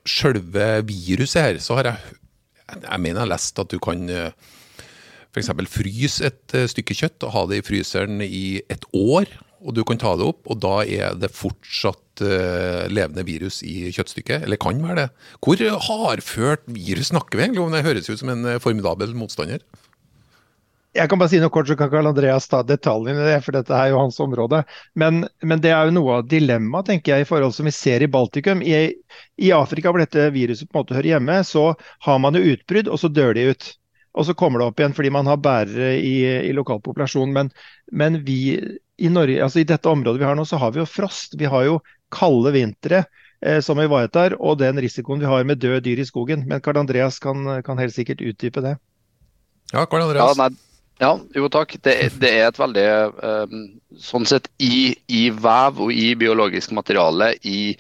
[0.09, 2.17] sjølve viruset her, så har jeg
[2.69, 4.31] jeg mener jeg har lest at du kan eh,
[5.33, 5.51] f.eks.
[5.73, 9.83] fryse et eh, stykke kjøtt og ha det i fryseren i et år og du
[9.87, 14.47] kan ta det opp, og da er det fortsatt uh, levende virus i kjøttstykket.
[14.47, 15.09] Eller kan være det.
[15.43, 17.75] Hvor hardført virus snakker vi egentlig om?
[17.75, 19.65] Det høres ut som en eh, formidabel motstander.
[20.97, 23.55] Jeg kan bare si noe kort, så kan Karl Andreas ta detaljene i det, for
[23.55, 24.63] dette er jo hans område.
[24.99, 28.03] Men, men det er jo noe av dilemmaet, tenker jeg, i forhold som vi ser
[28.03, 28.65] i Baltikum.
[28.65, 28.89] I,
[29.37, 31.69] I, Afrika, hvor dette viruset på en måte hører hjemme, så
[32.07, 33.71] har man jo utbrudd, og så dør de ut.
[34.19, 36.17] Og så kommer det opp igjen fordi man har bærere i,
[36.49, 37.37] i lokalpopulasjonen.
[37.37, 37.53] Men,
[37.93, 38.41] men vi
[38.99, 41.37] i, Norge, altså i dette området vi har nå, så har vi jo frost.
[41.39, 41.79] Vi har jo
[42.15, 43.05] kalde vintre
[43.41, 46.47] eh, som ivaretar, og den risikoen vi har med døde dyr i skogen.
[46.51, 48.77] Men Karl Andreas kan, kan helt sikkert utdype det.
[49.73, 50.35] Ja, Karl Andreas.
[50.35, 51.77] Ja, nei, ja, jo takk.
[51.85, 52.87] Det, det er et veldig
[53.23, 53.67] um,
[54.03, 57.75] Sånn sett i, i, vev og i biologisk materiale, i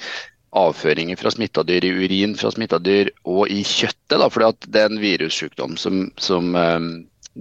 [0.58, 4.16] avføringer fra smitta dyr, i urin fra smitta dyr og i kjøttet.
[4.16, 6.92] Da, fordi det er en virussykdom som, som um,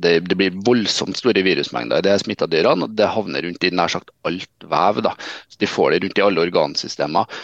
[0.04, 2.88] det, det, blir voldsomt store virusmengder i de smitta dyrene.
[2.88, 5.04] og Det havner rundt i nær sagt alt vev.
[5.06, 5.14] Da.
[5.50, 7.40] Så De får det rundt i alle organsystemer.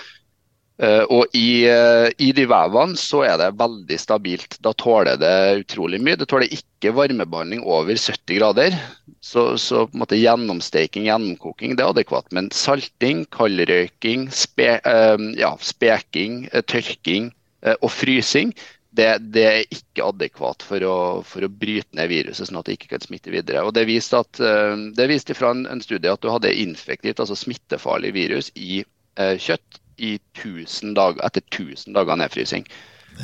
[0.82, 4.58] Uh, og i, uh, i, de vevene så er det veldig stabilt.
[4.66, 6.18] Da tåler det utrolig mye.
[6.18, 8.78] Det tåler ikke varmebehandling over 70 grader.
[9.24, 12.26] Så, så på en måte gjennomsteking, gjennomkoking, det er adekvat.
[12.34, 17.32] Men salting, kaldrøyking, spe, uh, ja, speking, tørking
[17.80, 18.50] og frysing,
[18.94, 22.78] det, det, er ikke adekvat for å, for å, bryte ned viruset, sånn at det
[22.78, 23.64] ikke kan smitte videre.
[23.66, 27.22] Og Det viste, at, eh, det viste fra en, en, studie at du hadde infektivt,
[27.24, 32.68] altså smittefarlig virus i eh, kjøtt i 1000 dager, etter 1000 dager nedfrysing.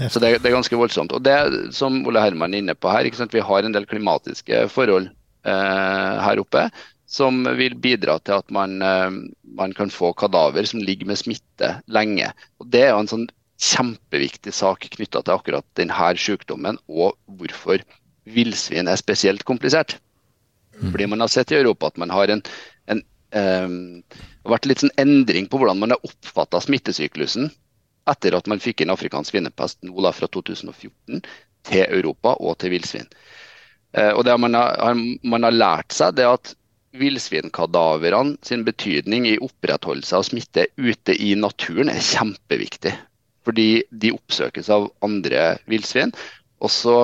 [0.09, 1.13] Så det, det, er ganske voldsomt.
[1.17, 1.37] Og det
[1.73, 5.09] som Ole Herman er inne på her, Vi har en del klimatiske forhold
[5.45, 6.69] eh, her oppe
[7.09, 9.09] som vil bidra til at man, eh,
[9.57, 12.31] man kan få kadaver som ligger med smitte lenge.
[12.59, 13.29] Og Det er jo en sånn
[13.59, 17.83] kjempeviktig sak knytta til akkurat denne sykdommen, og hvorfor
[18.29, 19.97] villsvin er spesielt komplisert.
[20.79, 20.91] Mm.
[20.91, 22.43] Fordi man har sett i Europa at man har en,
[22.87, 23.01] en
[23.35, 24.03] um,
[24.47, 27.49] vært litt sånn endring på hvordan man har oppfatta smittesyklusen
[28.09, 31.19] etter at man fikk inn afrikansk svinepest nå da fra 2014
[31.67, 33.09] til Europa og til villsvin.
[33.97, 34.95] Uh, og det man har,
[35.25, 36.55] man har lært seg, det er at
[36.99, 42.95] villsvinkadaverene sin betydning i opprettholdelse av smitte ute i naturen er kjempeviktig.
[43.49, 46.13] Fordi de oppsøkes av andre villsvin.
[46.61, 46.95] Og så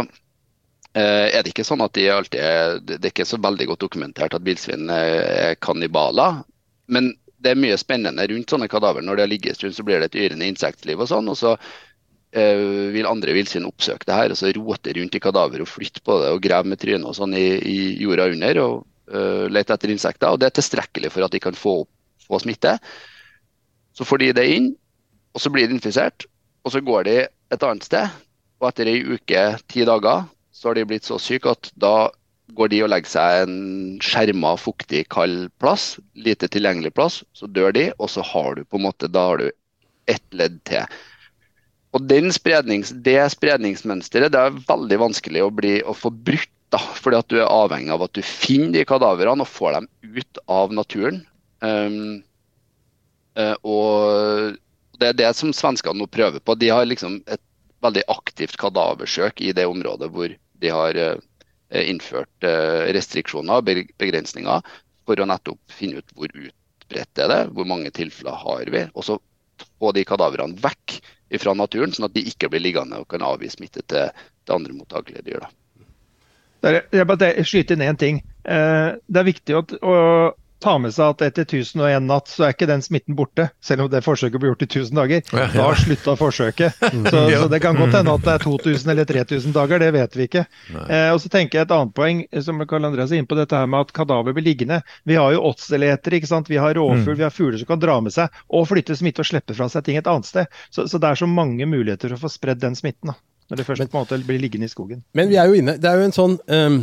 [0.93, 3.86] eh, er det ikke sånn at de alltid er Det er ikke så veldig godt
[3.88, 6.43] dokumentert at villsvin er kannibaler.
[6.91, 9.03] Men det er mye spennende rundt sånne kadaver.
[9.05, 11.29] Når de har ligget en stund, så blir det et yrende insektliv og sånn.
[11.31, 11.55] og så
[12.36, 16.03] eh, vil andre villsvin oppsøke det her og så rote rundt i kadaver og flytte
[16.05, 18.62] på det og grave med trynet og sånn i, i jorda under.
[18.65, 21.81] og uh, lete etter insekter, og det er tilstrekkelig for at de kan få,
[22.25, 22.77] få smitte.
[23.95, 24.71] Så får de det inn,
[25.36, 26.27] og så blir de infisert.
[26.65, 27.17] Og så går de
[27.54, 28.21] et annet sted,
[28.62, 30.25] og etter ei uke, ti dager,
[30.56, 32.10] så har de blitt så syke at da
[32.58, 33.58] går de og legger seg en
[34.04, 38.80] skjerma, fuktig, kald plass, lite tilgjengelig plass, så dør de, og så har du på
[38.80, 39.49] en måte, da har du
[40.10, 40.86] ett ledd til.
[41.95, 47.17] Og sprednings, Det spredningsmønsteret det er veldig vanskelig å, bli, å få brutt da, fordi
[47.17, 50.73] at du er avhengig av at du finner de kadaverene og får dem ut av
[50.73, 51.21] naturen.
[51.62, 52.23] Um,
[53.63, 54.58] og
[54.99, 56.55] Det er det som svenskene nå prøver på.
[56.60, 57.41] De har liksom et
[57.86, 61.17] veldig aktivt kadaversøk i det området hvor de har uh,
[61.75, 63.67] innført uh, restriksjoner og
[64.01, 68.86] begrensninger for å nettopp finne ut hvor utbredt er det hvor mange tilfeller har vi.
[68.95, 69.19] Og så
[69.79, 70.99] få de kadaverene vekk
[71.41, 74.75] fra naturen, sånn at de ikke blir liggende og kan avgi smitte til, til andre
[74.77, 75.45] mottakelige dyr.
[75.45, 75.51] da.
[76.65, 78.21] Jeg bare skyter inn én ting.
[78.45, 79.91] Eh, det er viktig å,
[80.63, 83.48] ta med seg at etter 1001 natt så er ikke den smitten borte.
[83.63, 85.24] Selv om det forsøket ble gjort i 1000 dager.
[85.32, 86.80] Da har slutta forsøket.
[87.06, 90.15] Så, så, det kan godt hende at det er 2000 eller 3000 dager, det vet
[90.18, 90.44] vi ikke.
[90.74, 93.58] Eh, og så tenker jeg Et annet poeng som Karl Andreas er inne på dette
[93.58, 94.82] her med at kadaver blir liggende.
[95.08, 97.20] Vi har jo åtseletere, vi har rovfugl, mm.
[97.20, 99.86] vi har fugler som kan dra med seg og flytte smitte og slippe fra seg
[99.86, 100.60] ting et annet sted.
[100.70, 103.13] Så, så det er så mange muligheter for å få spredd den smitten.
[103.13, 103.20] da.
[103.50, 105.04] Når det først men, på en måte blir liggende i skogen.
[105.13, 106.80] Men vi er jo inne Det er jo en sånn um,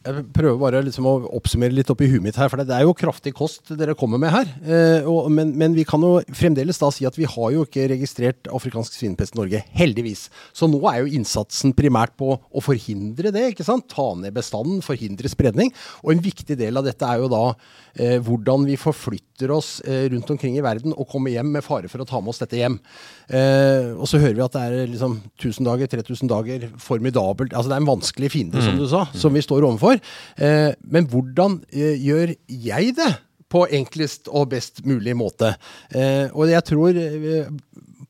[0.00, 2.94] Jeg prøver bare liksom å oppsummere litt oppi huet mitt her, for det er jo
[2.96, 4.48] kraftig kost dere kommer med her.
[4.64, 7.84] Eh, og, men, men, vi kan jo fremdeles da si at vi har jo ikke
[7.92, 9.60] registrert afrikansk svinepest i Norge.
[9.76, 10.22] Heldigvis.
[10.56, 13.50] Så nå er jo innsatsen primært på å forhindre det.
[13.50, 13.90] ikke sant?
[13.92, 15.68] Ta ned bestanden, forhindre spredning.
[16.00, 20.06] Og en viktig del av dette er jo da eh, hvordan vi forflytter oss eh,
[20.14, 22.56] rundt omkring i verden og kommer hjem med fare for å ta med oss dette
[22.56, 22.80] hjem.
[23.28, 27.70] Eh, og så hører vi at det er liksom 1000 dager, 3000 dager, formidabelt Altså
[27.70, 28.64] det er en vanskelig fiende, mm.
[28.64, 29.89] som du sa, som vi står overfor.
[29.98, 33.10] Eh, men hvordan eh, gjør jeg det?
[33.50, 35.56] På enklest og best mulig måte.
[35.90, 36.98] Eh, og jeg tror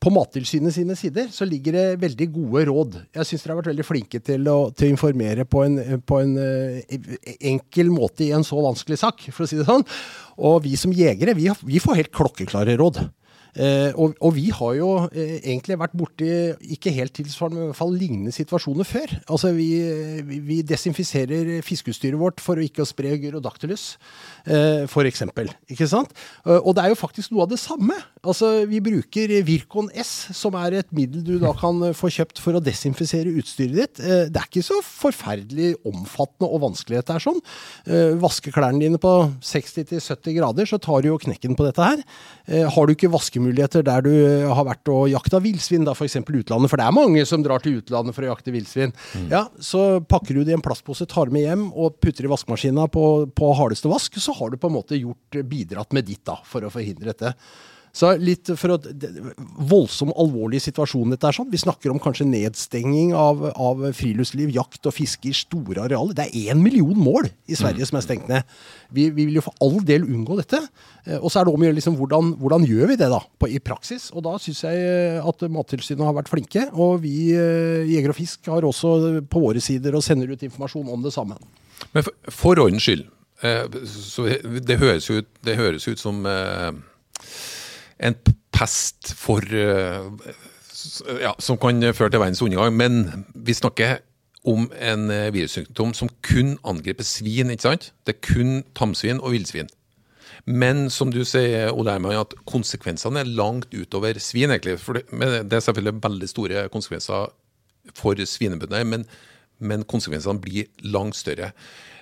[0.01, 2.99] på Mattilsynet sine sider så ligger det veldig gode råd.
[3.17, 6.19] Jeg syns dere har vært veldig flinke til å, til å informere på en, på
[6.21, 6.35] en
[7.53, 9.85] enkel måte i en så vanskelig sak, for å si det sånn.
[10.41, 13.01] Og vi som jegere, vi, vi får helt klokkeklare råd.
[13.51, 16.29] Eh, og, og, vi har jo eh, egentlig vært borti
[16.71, 19.15] ikke helt tilsvarende, men i hvert fall lignende situasjoner før.
[19.27, 19.67] Altså Vi,
[20.27, 23.97] vi, vi desinfiserer fiskeutstyret vårt for å ikke spre gyrodactylus,
[24.45, 26.13] eh, eksempel, Ikke sant?
[26.45, 27.95] Eh, og det er jo faktisk noe av det samme.
[28.21, 32.57] Altså Vi bruker Virkon S, som er et middel du da kan få kjøpt for
[32.57, 34.01] å desinfisere utstyret ditt.
[34.03, 37.41] Eh, det er ikke så forferdelig omfattende og vanskelig dette er sånn.
[37.87, 42.03] Eh, vaske klærne dine på 60-70 grader, så tar du jo knekken på dette her.
[42.71, 46.17] har du ikke vaskemuligheter der du eh, har vært og jakta villsvin, f.eks.
[46.21, 49.27] utlandet, for det er mange som drar til utlandet for å jakte villsvin, mm.
[49.31, 52.87] ja, så pakker du det i en plastpose, tar med hjem og putter i vaskemaskina
[52.91, 53.05] på,
[53.37, 56.65] på hardeste vask, så har du på en måte gjort, bidratt med ditt da, for
[56.65, 57.35] å forhindre dette.
[57.91, 58.77] Så litt for å,
[59.67, 61.49] Voldsom, alvorlig situasjon dette er sånn.
[61.51, 66.15] Vi snakker om kanskje nedstenging av, av friluftsliv, jakt og fiske i store arealer.
[66.15, 67.89] Det er én million mål i Sverige mm.
[67.89, 68.55] som er stengt ned.
[68.95, 70.61] Vi, vi, vil jo for all del unngå dette.
[71.03, 73.19] Eh, og så er det om å gjøre liksom, hvordan, hvordan, gjør vi det da,
[73.43, 74.07] på, i praksis?
[74.15, 76.69] Og da syns jeg eh, at Mattilsynet har vært flinke.
[76.71, 77.39] Og vi i
[77.91, 81.35] Jeger og Fisk har også på våre sider og sender ut informasjon om det samme.
[81.91, 84.27] Men for, for ordens skyld, eh, så
[84.67, 86.71] det høres ut, det høres ut som eh,
[88.05, 88.17] en
[88.53, 90.31] pest for eh,
[91.21, 92.73] ja, Som kan føre til verdens undergang.
[92.77, 93.99] Men vi snakker
[94.45, 97.51] om en eh, virussykdom som kun angriper svin.
[97.51, 97.91] ikke sant?
[98.05, 99.69] Det er kun tamsvin og villsvin.
[100.45, 104.49] Men som du sier, Ole Herman, at konsekvensene er langt utover svin.
[104.49, 104.79] egentlig.
[104.79, 107.29] For det, det er selvfølgelig veldig store konsekvenser
[107.97, 109.05] for svinebønder, men,
[109.59, 111.51] men, konsekvensene blir langt større.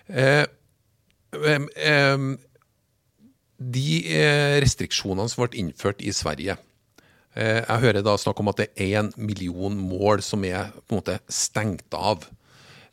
[0.08, 0.46] Eh, eh,
[3.60, 6.56] de eh, restriksjonene som ble innført i Sverige
[7.36, 10.96] eh, Jeg hører da snakk om at det er én million mål som er på
[10.96, 12.24] en måte stengt av.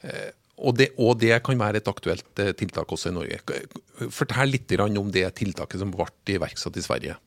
[0.03, 3.40] Eh, og det, og det, kan være et aktuelt tiltak også i Norge.
[4.09, 7.18] Fortell litt om det tiltaket som ble iverksatt i Sverige.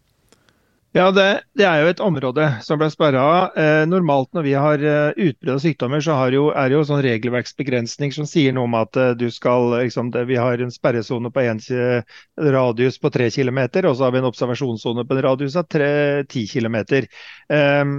[0.97, 3.23] Ja, det, det, er jo et område som ble sperra.
[3.53, 7.03] Eh, normalt når vi har eh, utbrudd av sykdommer, så jo, er det jo sånn
[7.05, 11.29] regelverksbegrensning som sier noe om at eh, du skal liksom, det, Vi har en sperresone
[11.29, 11.61] på en
[12.57, 16.25] radius på 3 km, og så har vi en observasjonssone på en radius av 10
[16.49, 16.81] km.
[17.53, 17.95] Um,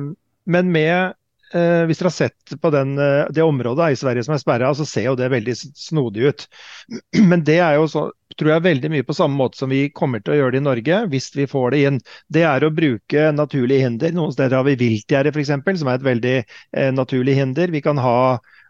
[0.51, 1.13] men med
[1.55, 4.73] eh, hvis dere har sett på den, eh, det området i Sverige som er sperra,
[4.75, 6.47] så ser jo det veldig snodig ut.
[7.31, 8.07] Men det er jo så,
[8.41, 10.67] tror jeg veldig mye på samme måte som vi kommer til å gjøre det i
[10.67, 11.99] Norge, hvis vi får det inn.
[12.33, 14.15] Det er å bruke naturlige hinder.
[14.17, 17.75] Noen steder har vi viltgjerde f.eks., som er et veldig eh, naturlig hinder.
[17.75, 18.17] Vi kan ha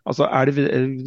[0.09, 0.57] Altså elv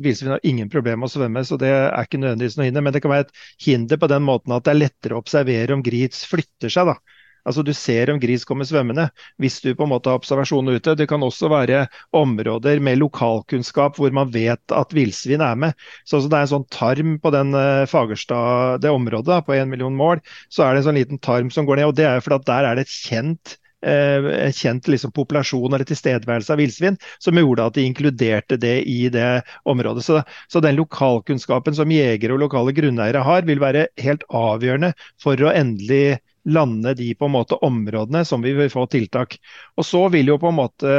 [0.06, 2.84] viser vi har ingen problemer med å svømme, så det er ikke nødvendigvis noe hinder.
[2.86, 5.73] Men det kan være et hinder på den måten at det er lettere å observere
[5.73, 6.91] om Grits flytter seg.
[6.91, 7.23] da.
[7.45, 9.10] Altså Du ser om gris kommer svømmende
[9.41, 10.95] hvis du på en måte har observasjon ute.
[10.99, 15.73] Det kan også være områder med lokalkunnskap hvor man vet at villsvin er med.
[16.06, 19.71] Så altså, Det er en sånn tarm på den uh, Fagerstad, det området på en
[19.71, 20.23] million mål.
[20.49, 21.91] Så er det en sånn liten tarm som går ned.
[21.91, 25.88] og det er fordi at Der er det et kjent en kjent liksom, populasjon eller
[25.88, 30.06] tilstedeværelse av villsvin, som gjorde at de inkluderte det i det området.
[30.06, 35.39] Så, så, den lokalkunnskapen som jegere og lokale grunneiere har, vil være helt avgjørende for
[35.43, 39.38] å endelig lande de på en måte områdene som vi vil få tiltak.
[39.77, 40.93] Og Så vil jo på en måte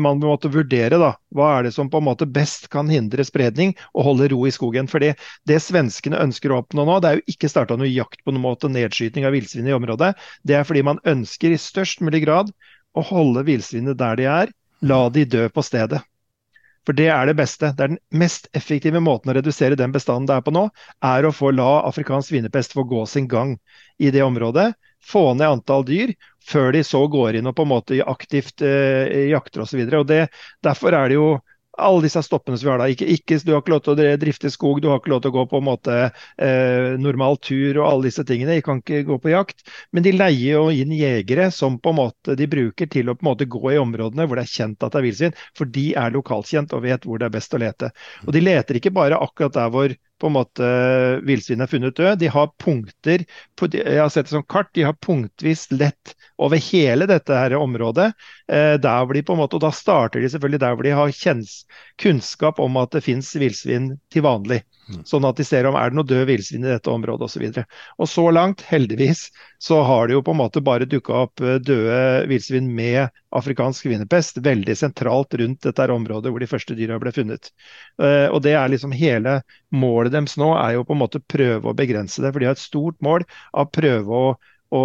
[0.00, 3.74] man måtte vurdere da, hva er det som på en måte best kan hindre spredning
[3.92, 4.88] og holde ro i skogen.
[4.90, 5.12] Fordi
[5.46, 8.46] Det svenskene ønsker å oppnå nå, det er jo ikke starta noe jakt på noen
[8.48, 10.14] måte, nedskyting av villsvin i området.
[10.44, 12.52] Det er fordi man ønsker i størst mulig grad
[12.96, 16.00] å holde villsvinet der de er, la de dø på stedet.
[16.90, 17.68] For det er det beste.
[17.78, 20.64] Det er den mest effektive måten å redusere den bestanden det er på nå,
[21.06, 23.52] er å få la afrikansk svinepest få gå sin gang
[24.02, 24.72] i det området.
[25.06, 26.10] Få ned antall dyr
[26.50, 29.84] før de så går inn og på en måte aktivt eh, jakter osv.
[30.66, 31.28] Derfor er det jo
[31.82, 32.88] alle disse stoppene som vi har da.
[32.92, 35.32] Ikke, ikke, du har ikke lov til å drifte skog, du har ikke lov til
[35.32, 38.58] å gå på en måte eh, normal tur og alle disse tingene.
[38.58, 39.64] De kan ikke gå på jakt.
[39.96, 43.26] Men de leier jo inn jegere som på en måte de bruker til å på
[43.26, 45.40] en måte gå i områdene hvor det er kjent at det er villsvin.
[45.58, 47.92] For de er lokalkjent og vet hvor det er best å lete.
[48.26, 50.70] Og de leter ikke bare akkurat der hvor på en måte
[51.26, 52.18] villsvin er funnet død.
[52.20, 53.24] De har punkter
[53.58, 57.54] på, jeg har sett det som kart, de har punktvis lett over hele dette her
[57.56, 58.10] området.
[58.52, 60.96] Eh, der hvor de på en måte, og Da starter de selvfølgelig der hvor de
[60.96, 61.12] har
[62.00, 64.62] kunnskap om at det finnes villsvin til vanlig.
[64.90, 65.04] Mm.
[65.06, 67.44] Sånn at de ser om er det noe død villsvin i dette området osv.
[67.44, 67.64] Og, så
[67.98, 69.28] og så langt, heldigvis,
[69.60, 73.86] så har det jo på en måte bare dukka opp eh, døde villsvin med afrikansk
[73.86, 77.52] wienerpest veldig sentralt rundt dette området hvor de første dyra ble funnet.
[78.00, 79.36] Og det er liksom hele
[79.70, 82.32] målet deres nå er jo på en måte prøve å begrense det.
[82.32, 84.34] For de har et stort mål av prøve å,
[84.74, 84.82] å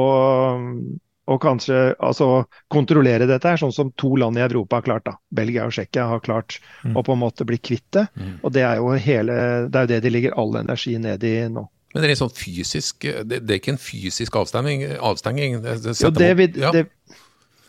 [1.26, 5.06] å kanskje altså, kontrollere dette, her, sånn som to land i Europa har klart.
[5.08, 5.16] da.
[5.34, 6.94] Belgia og Tsjekkia har klart mm.
[6.94, 8.06] å på en måte bli kvitt det.
[8.14, 8.36] Mm.
[8.44, 11.38] Og det er jo hele, det er jo det de ligger all energi ned i
[11.50, 11.66] nå.
[11.96, 14.84] Men det er, sånn fysisk, det, det er ikke en fysisk avstenging?
[15.00, 16.74] avstenging det, det, jo, det, vil, ja.
[16.76, 16.90] det,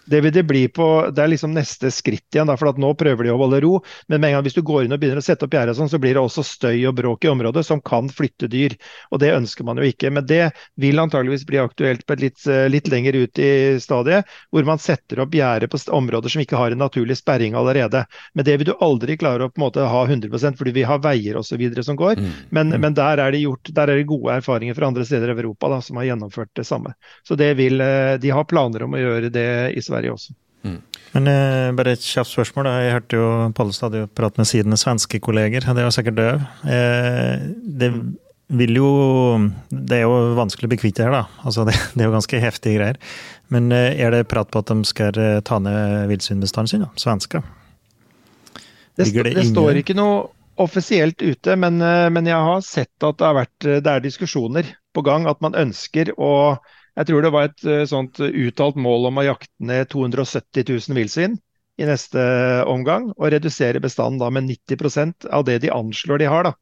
[0.06, 2.46] det vil det bli på Det er liksom neste skritt igjen.
[2.46, 3.72] Da, for at nå prøver de å holde ro.
[4.06, 5.90] Men med en gang hvis du går inn og begynner å sette opp gjerde, sånn,
[5.90, 8.76] så blir det også støy og bråk i området som kan flytte dyr.
[9.10, 10.12] Og det ønsker man jo ikke.
[10.14, 13.50] Men det vil antageligvis bli aktuelt på et litt, eh, litt lenger ut i
[13.82, 18.04] stadiet, hvor man setter opp gjerde på områder som ikke har en naturlig sperring allerede.
[18.34, 21.02] Men det vil du aldri klare å på en måte ha 100% fordi vi har
[21.02, 21.66] veier osv.
[21.82, 22.20] som går.
[22.22, 22.30] Mm.
[22.50, 22.80] Men, mm.
[22.80, 25.70] men, der, er det gjort, der er det gode erfaringer fra andre steder i Europa
[25.72, 26.94] da, som har gjennomført det samme.
[27.26, 30.36] Så det vil, eh, de har planer om å gjøre det i Sverige Sverige også.
[30.66, 30.78] Mm.
[31.14, 32.68] Men eh, bare et kjapt spørsmål.
[32.68, 32.76] Da.
[32.84, 35.64] Jeg hørte jo Pollestad prate med sine svenske kolleger.
[35.64, 36.46] Det var sikkert døv.
[36.68, 37.92] Eh, det
[38.46, 38.90] vil jo
[39.70, 41.24] Det er jo vanskelig å bli kvitt det her, da.
[41.42, 43.00] Altså, det, det, er jo ganske heftige greier.
[43.52, 46.90] Men eh, er det prat på at de skal eh, ta ned villsvinbestanden sin, da?
[47.00, 47.42] Svenske?
[48.96, 50.28] Det, det, det står ikke noe
[50.62, 54.72] offisielt ute, men, eh, men, jeg har sett at det, har vært, det er diskusjoner
[54.96, 55.28] på gang.
[55.30, 56.56] At man ønsker å
[56.96, 60.96] jeg tror det var et eh, sånt uttalt mål om å jakte ned 270 000
[60.96, 61.36] villsvin
[61.76, 62.22] i neste
[62.72, 66.48] omgang, og redusere bestanden da med 90% av det de anslår de har.
[66.48, 66.54] da.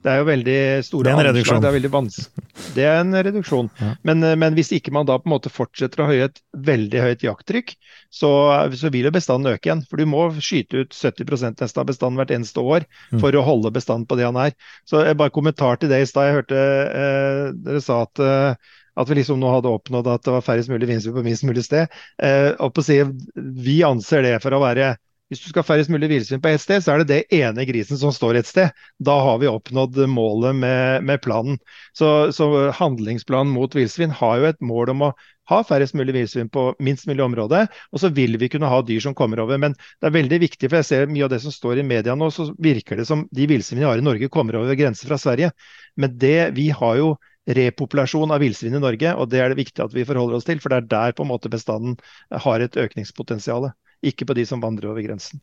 [0.00, 1.60] Det er jo veldig store anslag.
[1.60, 2.44] Det er veldig vanskelig.
[2.76, 3.68] Det er en reduksjon.
[3.80, 3.90] Ja.
[4.06, 7.02] Men, eh, men, hvis ikke man da på en måte fortsetter å ha et veldig
[7.04, 7.74] høyt jakttrykk,
[8.08, 8.30] så,
[8.78, 9.82] så, vil jo bestanden øke igjen.
[9.90, 13.20] For du må skyte ut 70 nesten av bestanden hvert eneste år mm.
[13.20, 13.40] for mm.
[13.42, 14.56] å holde bestanden på det han er.
[14.88, 16.30] Så bare kommentar til det i stad.
[16.30, 20.34] Jeg hørte eh, dere sa at eh, at vi liksom nå hadde oppnådd at det
[20.34, 21.92] var færrest mulig vinsel på minst mulig sted.
[22.22, 22.98] Eh, og si,
[23.36, 24.94] vi anser det for å være
[25.30, 27.62] hvis du skal ha færrest mulig villsvin på ett sted, så er det det ene
[27.68, 28.72] grisen som står et sted.
[28.98, 31.60] Da har vi oppnådd målet med, med planen.
[31.94, 35.12] Så, så, handlingsplanen mot villsvin har jo et mål om å
[35.52, 37.62] ha færrest mulig villsvin på minst mulig område.
[37.94, 39.62] Og så vil vi kunne ha dyr som kommer over.
[39.62, 42.18] Men det er veldig viktig, for jeg ser mye av det som står i media
[42.18, 45.20] nå, så virker det som de villsvinene vi har i Norge, kommer over grenser fra
[45.20, 45.54] Sverige.
[45.94, 47.14] Men det, vi har jo
[47.48, 50.60] repopulasjon av villsvin i Norge, og det er det viktig at vi forholder oss til.
[50.62, 51.96] For det er der på en måte bestanden
[52.30, 53.70] har et økningspotensial,
[54.06, 55.40] ikke på de som vandrer over grensen.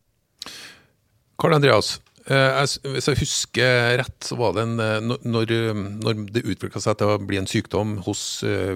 [1.37, 2.61] Karl Andreas, eh,
[2.93, 5.51] hvis jeg husker rett, så var det en, eh, når,
[6.05, 8.23] når det utvikla seg til å bli en sykdom hos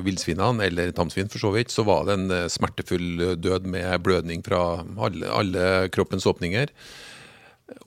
[0.05, 4.83] villsvinene, eller tamsvin for så vidt, så var det en smertefull død med blødning fra
[4.97, 6.73] alle, alle kroppens åpninger.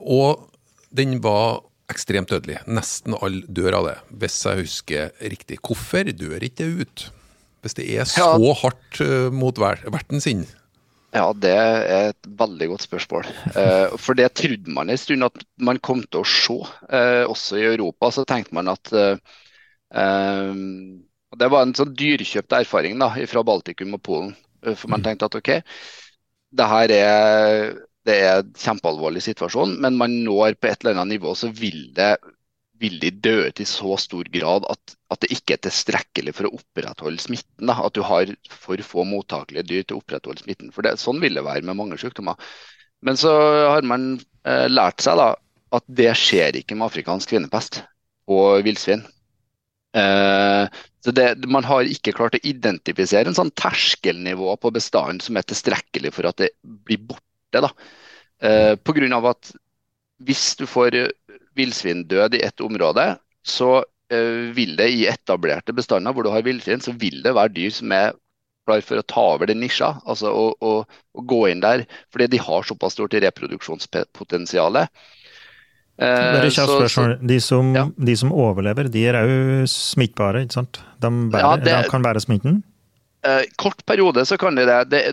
[0.01, 0.49] Og
[0.95, 1.61] den var
[1.91, 2.59] ekstremt dødelig.
[2.67, 5.59] Nesten alle dør av det, hvis jeg husker riktig.
[5.61, 7.07] Hvorfor dør ikke det ut?
[7.65, 8.53] Hvis det er så ja.
[8.61, 9.01] hardt
[9.33, 10.45] mot verten sin?
[11.15, 13.27] Ja, det er et veldig godt spørsmål.
[13.55, 16.57] Eh, for det trodde man en stund at man kom til å se.
[16.91, 19.15] Eh, også i Europa så tenkte man at eh,
[21.35, 24.33] Det var en sånn dyrkjøpt erfaring da, fra Baltikum og Polen.
[24.65, 25.05] For man mm.
[25.05, 25.51] tenkte at OK,
[26.55, 27.73] det her er,
[28.05, 31.87] det er en kjempealvorlig situasjon, men man når på et eller annet nivå så vil
[31.97, 32.15] det
[32.81, 36.47] vil de dø ut i så stor grad at, at, det ikke er tilstrekkelig for
[36.47, 37.69] å opprettholde smitten.
[37.69, 37.77] Da.
[37.87, 40.73] At du har for få mottakelige dyr til å opprettholde smitten.
[40.75, 42.35] For det, Sånn vil det være med mange sykdommer.
[43.05, 43.31] Men så
[43.71, 44.15] har man
[44.47, 45.29] eh, lært seg da,
[45.75, 47.79] at det skjer ikke med afrikansk kvinnepest
[48.31, 49.05] og villsvin.
[49.95, 51.13] Eh, så
[51.47, 56.27] Man har ikke klart å identifisere en sånn terskelnivå på bestanden som er tilstrekkelig for
[56.31, 57.23] at det blir borte.
[57.63, 57.71] Da.
[58.43, 59.53] Eh, på grunn av at
[60.25, 60.97] hvis du får
[61.55, 66.81] villsvindød i ett område, så uh, vil det i etablerte bestander hvor du har villsvin,
[66.83, 68.15] så vil det være dyr som er
[68.65, 71.85] klar for å ta over den nisja, altså å, å, å gå inn der.
[72.13, 74.81] Fordi de har såpass stort reproduksjonspotensial.
[74.81, 76.39] Eh.
[76.41, 77.85] De som, ja.
[77.95, 80.81] de som, overlever, de er òg smittbare, ikke sant?
[80.97, 82.63] De, bærer, ja, det, de kan bære smitten?
[83.25, 84.81] Eh, kort periode så kan de det.
[84.91, 85.03] det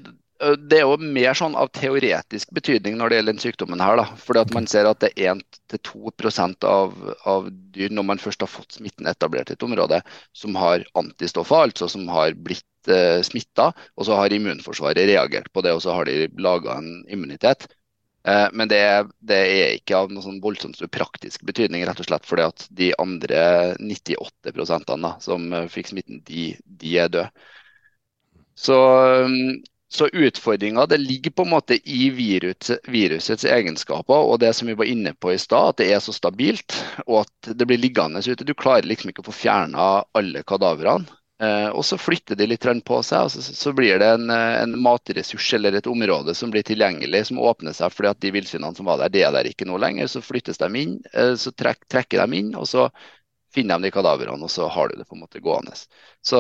[0.43, 3.97] det er jo mer sånn av teoretisk betydning når det gjelder den sykdommen her.
[4.01, 8.43] da, fordi at Man ser at det er 1-2 av, av dyr, når man først
[8.43, 10.01] har fått smitten etablert i et område,
[10.33, 13.71] som har antistoffer, altså som har blitt eh, smitta.
[13.97, 17.69] Og så har immunforsvaret reagert på det, og så har de laga en immunitet.
[18.27, 18.83] Eh, men det,
[19.23, 22.93] det, er ikke av noe sånn voldsomt praktisk betydning, rett og slett fordi at de
[23.03, 23.43] andre
[23.79, 27.31] 98% da, som fikk smitten, de, de er døde.
[28.59, 28.77] Så
[29.93, 34.89] så utfordringa ligger på en måte i virus, virusets egenskaper og det som vi var
[34.89, 36.77] inne på i stad, at det er så stabilt
[37.07, 38.45] og at det blir liggende ute.
[38.45, 41.21] Du klarer liksom ikke å få fjerna alle kadavrene.
[41.43, 44.77] Eh, og så flytter de litt på seg, og så, så blir det en, en,
[44.79, 48.87] matressurs eller et område som blir tilgjengelig, som åpner seg fordi at de villsvinene som
[48.87, 50.07] var der, de er der ikke nå lenger.
[50.13, 52.87] Så flyttes de inn, eh, så trek, trekker de inn, og så
[53.53, 55.75] finner de kadavrene, og så har du det på en måte gående.
[56.23, 56.39] Så,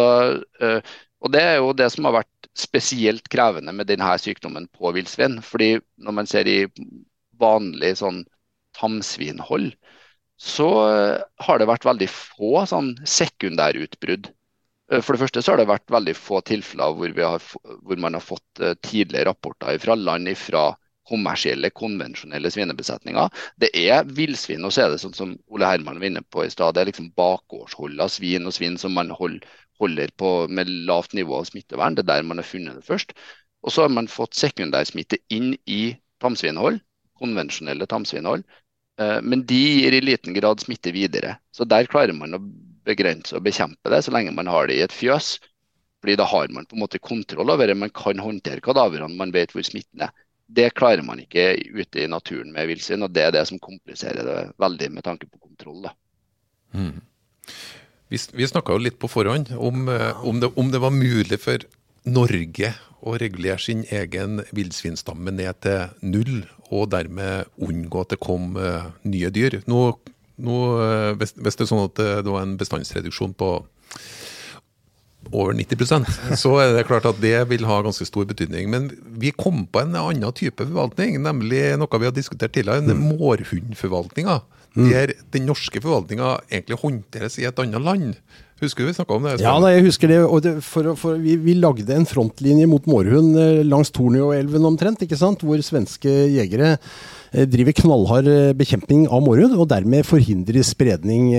[0.63, 4.93] eh, og Det er jo det som har vært spesielt krevende med denne sykdommen på
[4.93, 5.41] villsvin.
[5.43, 6.67] fordi når man ser i
[7.39, 8.25] vanlig sånn
[8.79, 9.73] tamsvinhold,
[10.43, 14.31] så eh, har det vært veldig få sånn sekundærutbrudd.
[14.91, 17.51] Eh, for det første så har det vært veldig få tilfeller hvor, har,
[17.87, 20.73] hvor man har fått eh, tidlige rapporter fra land fra
[21.09, 23.31] kommersielle, konvensjonelle svinebesetninger.
[23.61, 26.51] Det er villsvin, og så er det sånn som Ole Herman var inne på i
[26.51, 26.75] stad.
[26.75, 29.47] Det er liksom bakgårdshold av svin og svin som man holder
[29.81, 31.97] holder på med lavt nivå av smittevern.
[31.97, 33.15] Det er der man har funnet det først.
[33.63, 36.81] Og så har man fått sekundærsmitte inn i tamsvinhold,
[37.19, 38.45] konvensjonelle tamsvinhold.
[39.01, 41.37] Eh, men de gir i liten grad smitte videre.
[41.55, 42.43] Så der klarer man å
[42.87, 45.37] begrense og bekjempe det så lenge man har det i et fjøs.
[46.03, 47.79] Fordi da har man på en måte kontroll over det.
[47.79, 50.11] Man kan håndtere kadaverene, man vet hvor smitten er.
[50.53, 54.27] Det klarer man ikke ute i naturen med villsvin, og det er det som kompliserer
[54.27, 55.87] det veldig med tanke på kontroll.
[56.75, 56.99] Mm.
[58.13, 61.39] Vi, vi snakka jo litt på forhånd om, eh, om, det, om, det, var mulig
[61.41, 61.65] for
[62.05, 68.55] Norge å regulere sin egen villsvinstamme ned til null, og dermed unngå at det kom
[68.57, 69.59] uh, nye dyr.
[69.69, 69.81] Nå,
[70.41, 70.59] nå
[71.19, 73.51] hvis, hvis, det er sånn at det var en bestandsreduksjon på
[75.31, 76.09] over 90%
[76.43, 78.71] så er det klart at det vil ha ganske stor betydning.
[78.73, 78.91] Men
[79.21, 83.07] vi kom på en annen type forvaltning, nemlig noe vi har diskutert tidligere, mm.
[83.19, 84.41] mårhundforvaltninga.
[84.73, 84.89] Mm.
[84.89, 88.15] Der den norske forvaltninga egentlig håndteres i et annet land.
[88.63, 89.41] Husker du vi snakka om det?
[89.43, 90.21] Ja, nei, jeg husker det.
[90.23, 95.03] og det, for, for, vi, vi, lagde en frontlinje mot mårhund eh, langs Tornioelven omtrent,
[95.03, 95.43] ikke sant?
[95.43, 101.33] hvor svenske jegere eh, driver knallhard eh, bekjemping av mårhund, og dermed forhindrer spredning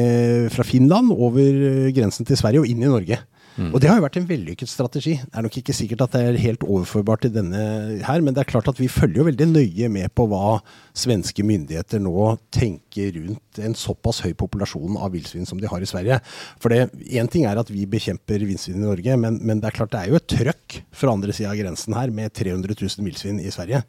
[0.51, 3.21] fra Finland over grensen til Sverige og inn i Norge.
[3.57, 3.69] Mm.
[3.69, 5.15] Og det har jo vært en vellykket strategi.
[5.21, 7.59] Det er nok ikke sikkert at det er helt overførbart til denne
[8.05, 10.57] her, men det er klart at vi følger jo veldig nøye med på hva
[10.97, 15.89] svenske myndigheter nå tenker rundt en såpass høy populasjon av villsvin som de har i
[15.89, 16.19] Sverige.
[16.63, 19.93] For én ting er at vi bekjemper villsvin i Norge, men, men, det er klart
[19.93, 23.41] det er jo et trøkk fra andre sida av grensen her med 300 000 villsvin
[23.43, 23.83] i Sverige.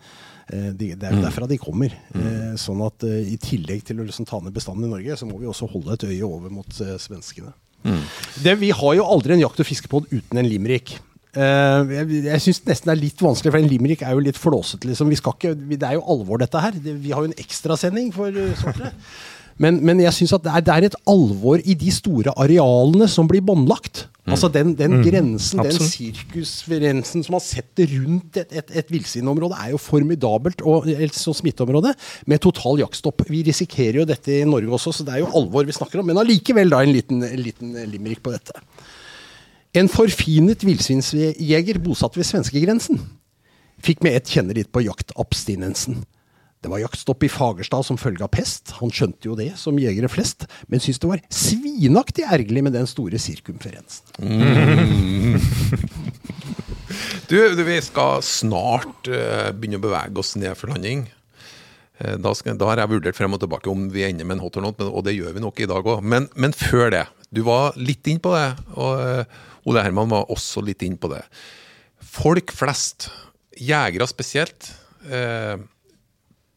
[0.45, 1.25] De, det er jo mm.
[1.25, 1.95] derfra de kommer.
[2.13, 2.25] Mm.
[2.29, 5.29] Eh, sånn at eh, i tillegg til å liksom ta ned bestanden i Norge, så
[5.29, 7.55] må vi også holde et øye over mot svenskene.
[7.85, 10.97] Det, vi har jo aldri en jakt- og fiskepod uten en limerick.
[11.35, 14.39] Uh, jeg jeg syns nesten det er litt vanskelig, for en limerick er jo litt
[14.39, 14.89] flåsete.
[14.89, 15.11] Liksom.
[15.11, 16.77] Det er jo alvor, dette her.
[16.79, 18.93] Det, vi har jo en ekstrasending for uh, sorte.
[19.61, 23.07] Men, men jeg syns at det er, det er et alvor i de store arealene
[23.11, 24.09] som blir båndlagt.
[24.25, 29.75] Altså den, den grensen, den sirkusgrensen som man setter rundt et, et, et villsvinområde, er
[29.75, 31.93] jo formidabelt og som smitteområde
[32.31, 33.27] med total jaktstopp.
[33.29, 36.09] Vi risikerer jo dette i Norge også, så det er jo alvor vi snakker om.
[36.09, 38.57] Men allikevel da en liten, en liten limerick på dette.
[39.77, 43.01] En forfinet villsvinsjeger bosatt ved svenskegrensen
[43.85, 46.01] fikk med ett kjenne litt på jaktabstinensen.
[46.65, 48.73] Det var jaktstopp i Fagerstad som følge av pest.
[48.79, 52.89] Han skjønte jo det, som jegere flest, men syntes det var svinaktig ergerlig med den
[52.89, 54.09] store sirkumferensen.
[57.25, 61.07] Du, du, vi skal snart uh, begynne å bevege oss ned for landing.
[61.97, 64.45] Uh, da, skal, da har jeg vurdert frem og tilbake om vi ender med en
[64.45, 66.05] hot or not, og det gjør vi nok i dag òg.
[66.05, 67.03] Men, men før det.
[67.35, 68.47] Du var litt inn på det,
[68.77, 71.25] og uh, Ole Herman var også litt inn på det.
[72.15, 73.09] Folk flest,
[73.59, 74.69] jegere spesielt,
[75.09, 75.57] eh,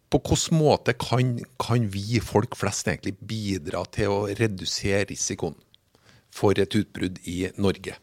[0.10, 5.58] på hvilken måte kan, kan vi folk flest egentlig bidra til å redusere risikoen
[6.34, 7.98] for et utbrudd i Norge?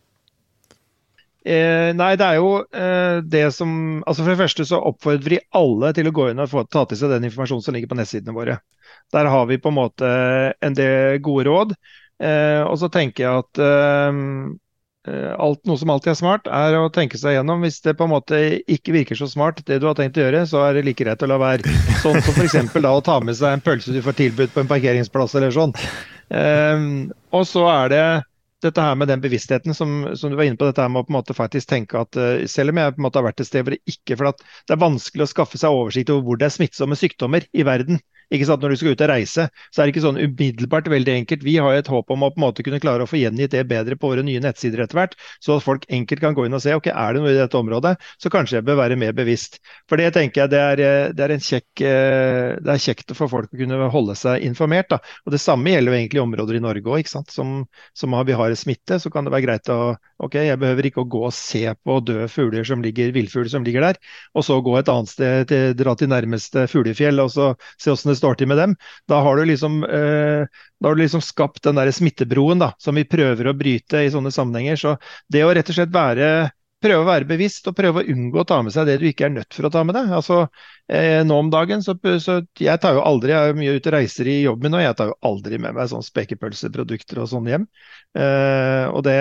[1.45, 5.41] Eh, nei, det er jo eh, det som altså For det første så oppfordrer vi
[5.53, 7.99] alle til å gå inn og få, ta til seg den informasjonen som ligger på
[7.99, 8.57] nettsidene våre.
[9.13, 10.09] Der har vi på en måte
[10.65, 11.77] en del gode råd.
[12.25, 14.23] Eh, og så tenker jeg at eh,
[15.05, 17.65] alt, noe som alltid er smart, er å tenke seg gjennom.
[17.65, 18.39] Hvis det på en måte
[18.73, 21.25] ikke virker så smart, det du har tenkt å gjøre, så er det like greit
[21.25, 21.75] å la være.
[22.05, 22.73] Sånn som f.eks.
[22.73, 25.75] da å ta med seg en pølse du får tilbudt på en parkeringsplass eller sånn.
[26.33, 26.87] Um,
[27.37, 28.07] og så er det
[28.65, 31.07] dette her med den bevisstheten som, som du var inne på, dette her med å
[31.07, 33.43] på en måte faktisk tenke at uh, selv om jeg på en måte har vært
[33.45, 36.25] et sted hvor det ikke For at det er vanskelig å skaffe seg oversikt over
[36.29, 38.01] hvor det er smittsomme sykdommer i verden.
[38.35, 38.64] Ikke sant?
[38.64, 41.45] Når du skal ut og reise, så er det ikke sånn umiddelbart veldig enkelt.
[41.47, 43.64] Vi har et håp om å på en måte kunne klare å få gjengitt det
[43.70, 46.62] bedre på våre nye nettsider etter hvert, så at folk enkelt kan gå inn og
[46.64, 49.61] se ok, er det noe i dette området, så kanskje jeg bør være mer bevisst.
[49.91, 53.30] For det tenker jeg det er, eh, det er, kjekk, eh, det er kjekt for
[53.30, 54.91] folk å kunne holde seg informert.
[54.91, 55.01] Da.
[55.26, 57.12] Og Det samme gjelder jo egentlig områder i Norge òg.
[57.30, 61.03] Som, som vi har smitte, så kan det være greit å ok, jeg behøver ikke
[61.03, 63.99] å gå og se på døde fugler som ligger, villfugler som ligger der,
[64.35, 68.12] og så gå et annet sted, til, dra til nærmeste fuglefjell og så se åssen
[68.12, 68.75] det står til med dem.
[69.11, 70.49] Da har du liksom, eh,
[70.81, 74.12] da har du liksom skapt den der smittebroen da, som vi prøver å bryte i
[74.12, 74.81] sånne sammenhenger.
[74.81, 74.97] Så
[75.29, 76.31] det å rett og slett være
[76.85, 79.28] Prøve å være bevisst og prøve å unngå å ta med seg det du ikke
[79.28, 80.11] er nødt for å ta med deg.
[80.12, 80.43] Altså,
[80.93, 83.97] eh, nå om dagen, så, så Jeg tar jo aldri, jeg er mye ute og
[83.97, 87.49] reiser i jobben min, og jeg tar jo aldri med meg sånn spekepølseprodukter og sånn
[87.49, 87.64] hjem.
[88.20, 89.16] Eh, og det,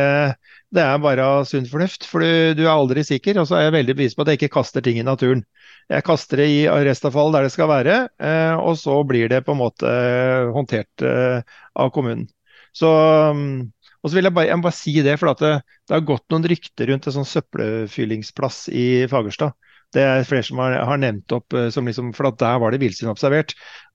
[0.75, 3.39] det er bare sunn fornuft, for du, du er aldri sikker.
[3.39, 5.45] Og så er jeg veldig bevisst på at jeg ikke kaster ting i naturen.
[5.91, 9.55] Jeg kaster det i arrestavfall der det skal være, eh, og så blir det på
[9.55, 12.27] en måte eh, håndtert eh, av kommunen.
[12.73, 12.89] Så,
[13.37, 13.72] mm,
[14.03, 15.53] og så vil jeg bare, jeg bare si det, for det,
[15.87, 19.55] det, har gått noen rykter rundt en sånn søppelfyllingsplass i Fagerstad.
[19.95, 22.81] Det er flere som har, har nevnt opp, eh, som liksom, for der var det
[22.81, 23.53] villsvin observert.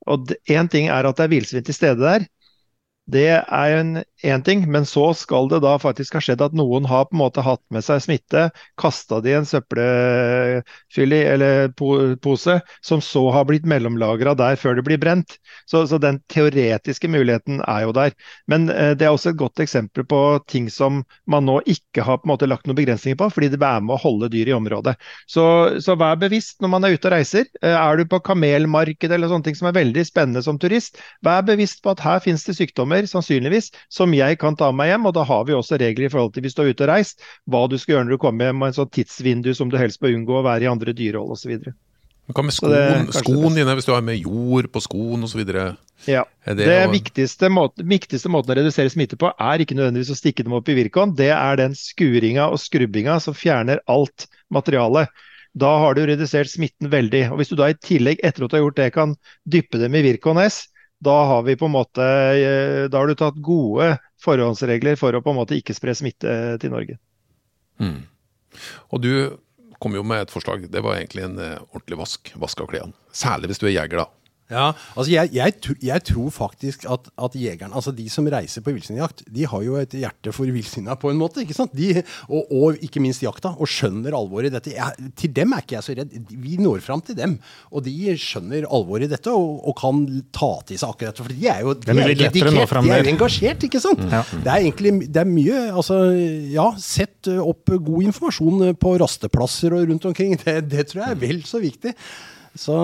[0.08, 2.24] Og Én ting er at det er villsvin til stede der.
[3.08, 6.86] Det er en, en ting, men så skal det da faktisk ha skjedd at noen
[6.90, 8.48] har på en måte hatt med seg smitte,
[8.80, 14.84] kasta det i en søppelfylli eller pose, som så har blitt mellomlagra der før det
[14.88, 15.38] blir brent.
[15.70, 18.16] Så, så, den teoretiske muligheten er jo der.
[18.50, 22.18] Men eh, det er også et godt eksempel på ting som man nå ikke har
[22.18, 24.56] på en måte lagt noen begrensninger på, fordi det er med å holde dyr i
[24.56, 24.96] området.
[25.30, 25.44] Så,
[25.84, 27.46] så vær bevisst når man er ute og reiser.
[27.62, 31.46] Eh, er du på kamelmarked eller sånne ting som er veldig spennende som turist, vær
[31.46, 35.10] bevisst på at her finnes det sykdommer sannsynligvis, som jeg kan ta med hjem.
[35.10, 37.26] Og da har vi også regler i forhold til hvis du er ute og reist,
[37.50, 40.00] hva du skal gjøre når du kommer hjem med en sånn tidsvindu som du helst
[40.02, 41.70] bør unngå å være i andre dyrehold osv.
[42.28, 45.40] Hva med skoen, skoen dine, hvis du har med jord på skoen osv.?
[46.04, 46.26] Ja.
[46.44, 50.44] Det, det viktigste, måten, viktigste måten å redusere smitte på, er ikke nødvendigvis å stikke
[50.44, 51.14] dem opp i Virkon.
[51.16, 55.08] Det er den skuringa og skrubbinga som fjerner alt materialet.
[55.58, 57.30] Da har du redusert smitten veldig.
[57.32, 59.16] Og Hvis du da i tillegg, etter at du har gjort det, kan
[59.48, 60.66] dyppe dem i Virkon S,
[61.04, 62.06] da har vi på en måte,
[62.90, 63.92] da har du tatt gode
[64.22, 66.32] forhåndsregler for å på en måte ikke spre smitte
[66.62, 66.98] til Norge.
[67.78, 68.00] Mm.
[68.90, 69.12] Og du
[69.78, 70.66] kom jo med et forslag.
[70.72, 72.96] Det var egentlig en ordentlig vask, vask av klærne.
[73.14, 74.08] Særlig hvis du er jeger, da.
[74.48, 75.52] Ja, altså jeg, jeg,
[75.84, 79.74] jeg, tror faktisk at, at jegerne, altså de som reiser på villsvinjakt, de har jo
[79.76, 81.42] et hjerte for villsvina på en måte.
[81.44, 81.74] ikke sant?
[81.76, 84.72] De, og, og, ikke minst jakta, og skjønner alvoret i dette.
[84.72, 86.16] Jeg, til dem er ikke jeg så redd.
[86.32, 87.36] Vi når fram til dem,
[87.68, 90.00] og de skjønner alvoret i dette og, og kan
[90.32, 91.20] ta til seg akkurat.
[91.20, 94.00] For de er jo, de er dedikert, de er engasjert, ikke sant?
[94.08, 94.24] Ja.
[94.32, 96.00] Det er egentlig det er mye altså,
[96.48, 100.38] Ja, sett opp god informasjon på rasteplasser og rundt omkring.
[100.40, 101.92] Det, det tror jeg er vel så viktig.
[102.58, 102.74] Så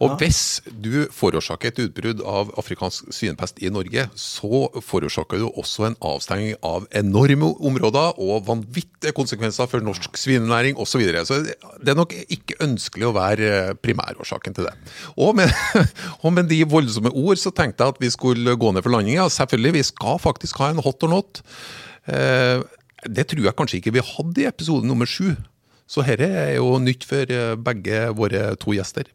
[0.00, 5.90] Og hvis du forårsaker et utbrudd av afrikansk svinepest i Norge, så forårsaker du også
[5.90, 10.92] en avstenging av enorme områder og vanvittige konsekvenser for norsk svinenæring osv.
[10.92, 11.24] Så, videre.
[11.28, 13.52] så det er nok ikke ønskelig å være
[13.84, 14.74] primærårsaken til det.
[15.20, 15.52] Og med,
[16.24, 19.28] og med de voldsomme ord så tenkte jeg at vi skulle gå ned for landinga.
[19.32, 21.44] Selvfølgelig, vi skal faktisk ha en hot or not.
[22.08, 22.64] Eh,
[23.08, 25.34] det tror jeg kanskje ikke vi hadde i episode nummer sju.
[25.92, 29.10] Så dette er jo nytt for eh, begge våre to gjester.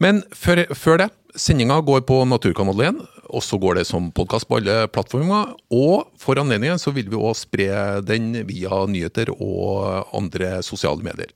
[0.00, 3.02] Men før, før det, sendinga går på Naturkanal 1,
[3.34, 5.52] og så går det som podkast på alle plattformer.
[5.74, 7.68] Og for anledningen så vil vi òg spre
[8.06, 11.34] den via nyheter og andre sosiale medier.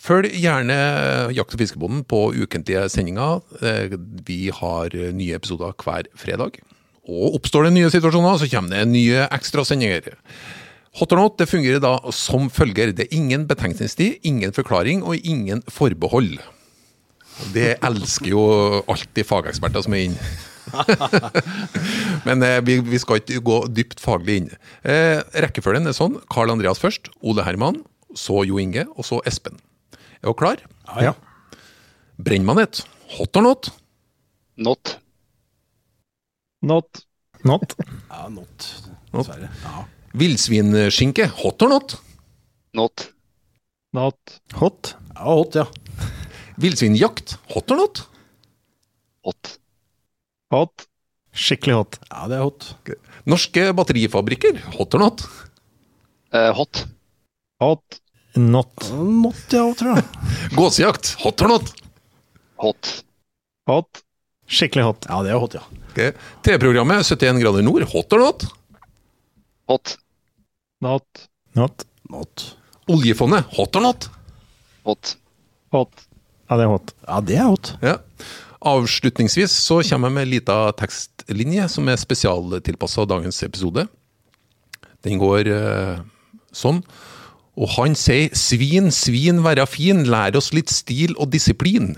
[0.00, 0.76] Følg gjerne
[1.36, 3.44] Jakt- og fiskebonden på ukentlige sendinger.
[3.62, 3.94] Eh,
[4.26, 6.58] Vi har nye episoder hver fredag.
[7.10, 10.16] Og oppstår det nye situasjoner, så kommer det nye ekstrasendinger.
[10.98, 12.90] Hot or not det fungerer da som følger.
[12.96, 16.40] Det er ingen betenkningstid, ingen forklaring og ingen forbehold.
[17.54, 18.42] Det elsker jo
[18.90, 20.30] alltid fageksperter som er inne.
[22.26, 24.50] Men eh, vi, vi skal ikke gå dypt faglig inn.
[24.82, 26.18] Eh, rekkefølgen er sånn.
[26.30, 27.80] Carl Andreas først, Ole Herman,
[28.18, 29.60] så Jo Inge, og så Espen.
[30.20, 30.64] Er dere klar?
[31.00, 31.14] Ja.
[32.20, 32.82] Brennmanet.
[33.16, 33.70] Hot or not?
[34.60, 34.96] Not.
[36.60, 37.06] Not.
[37.46, 37.72] Not.
[37.78, 38.68] ja, not.
[39.14, 39.24] Not.
[39.24, 39.48] Dessverre.
[39.64, 39.86] Ja.
[40.16, 41.28] Villsvinskinke.
[41.42, 41.96] Hot or not?
[42.74, 43.08] Not.
[43.92, 44.40] Not.
[44.60, 44.94] Hot.
[45.14, 45.66] ja, hot, ja.
[46.60, 47.38] Villsvinjakt.
[47.54, 48.02] Hot or not?
[49.24, 49.56] Hot.
[50.54, 50.86] Hot.
[51.34, 51.98] Skikkelig hot.
[52.10, 52.70] Ja, det er hot.
[53.30, 54.58] Norske batterifabrikker.
[54.76, 55.24] Hot or not?
[56.34, 56.84] Eh, hot.
[57.62, 58.00] Hot.
[58.38, 58.72] Not.
[58.86, 60.06] Ja, Not, ja, tror jeg.
[60.58, 61.14] Gåsejakt.
[61.24, 61.74] Hot or not?
[62.62, 62.92] Hot.
[63.70, 64.02] Hot.
[64.50, 65.06] Skikkelig hot.
[65.10, 65.62] Ja, det er hot, ja.
[65.90, 66.12] Okay.
[66.46, 67.86] TV-programmet 71 grader nord.
[67.94, 68.46] Hot or not?
[69.70, 69.96] Hot.
[70.82, 71.06] Not.
[71.54, 71.84] Not.
[72.10, 72.46] Not.
[72.90, 73.46] Oljefondet.
[73.54, 74.08] Hot or not?
[74.82, 75.16] Hot.
[75.70, 76.06] Hot.
[76.50, 76.94] Ja, det er hot.
[77.06, 77.70] Ja, det er hot.
[77.84, 77.98] Ja.
[78.66, 83.86] Avslutningsvis så kommer jeg med en liten tekstlinje som er spesialtilpassa dagens episode.
[85.06, 86.02] Den går uh,
[86.50, 86.82] sånn.
[87.60, 91.94] Og han sier 'svin, svin, være fin, lær oss litt stil og disiplin'.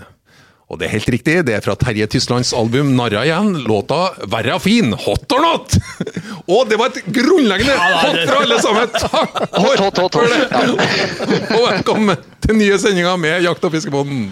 [0.71, 4.55] Og det er helt riktig, det er fra Terje Tyslands album 'Narra igjen', låta 'Verra
[4.63, 5.75] fin', hot or not?
[6.53, 8.87] Og det var et grunnleggende hot fra alle sammen!
[9.03, 10.31] Takk Hot, hot, hot, for hot.
[10.31, 11.41] det!
[11.59, 14.31] Og velkommen til nye sendinger med Jakt- og fiskebåten.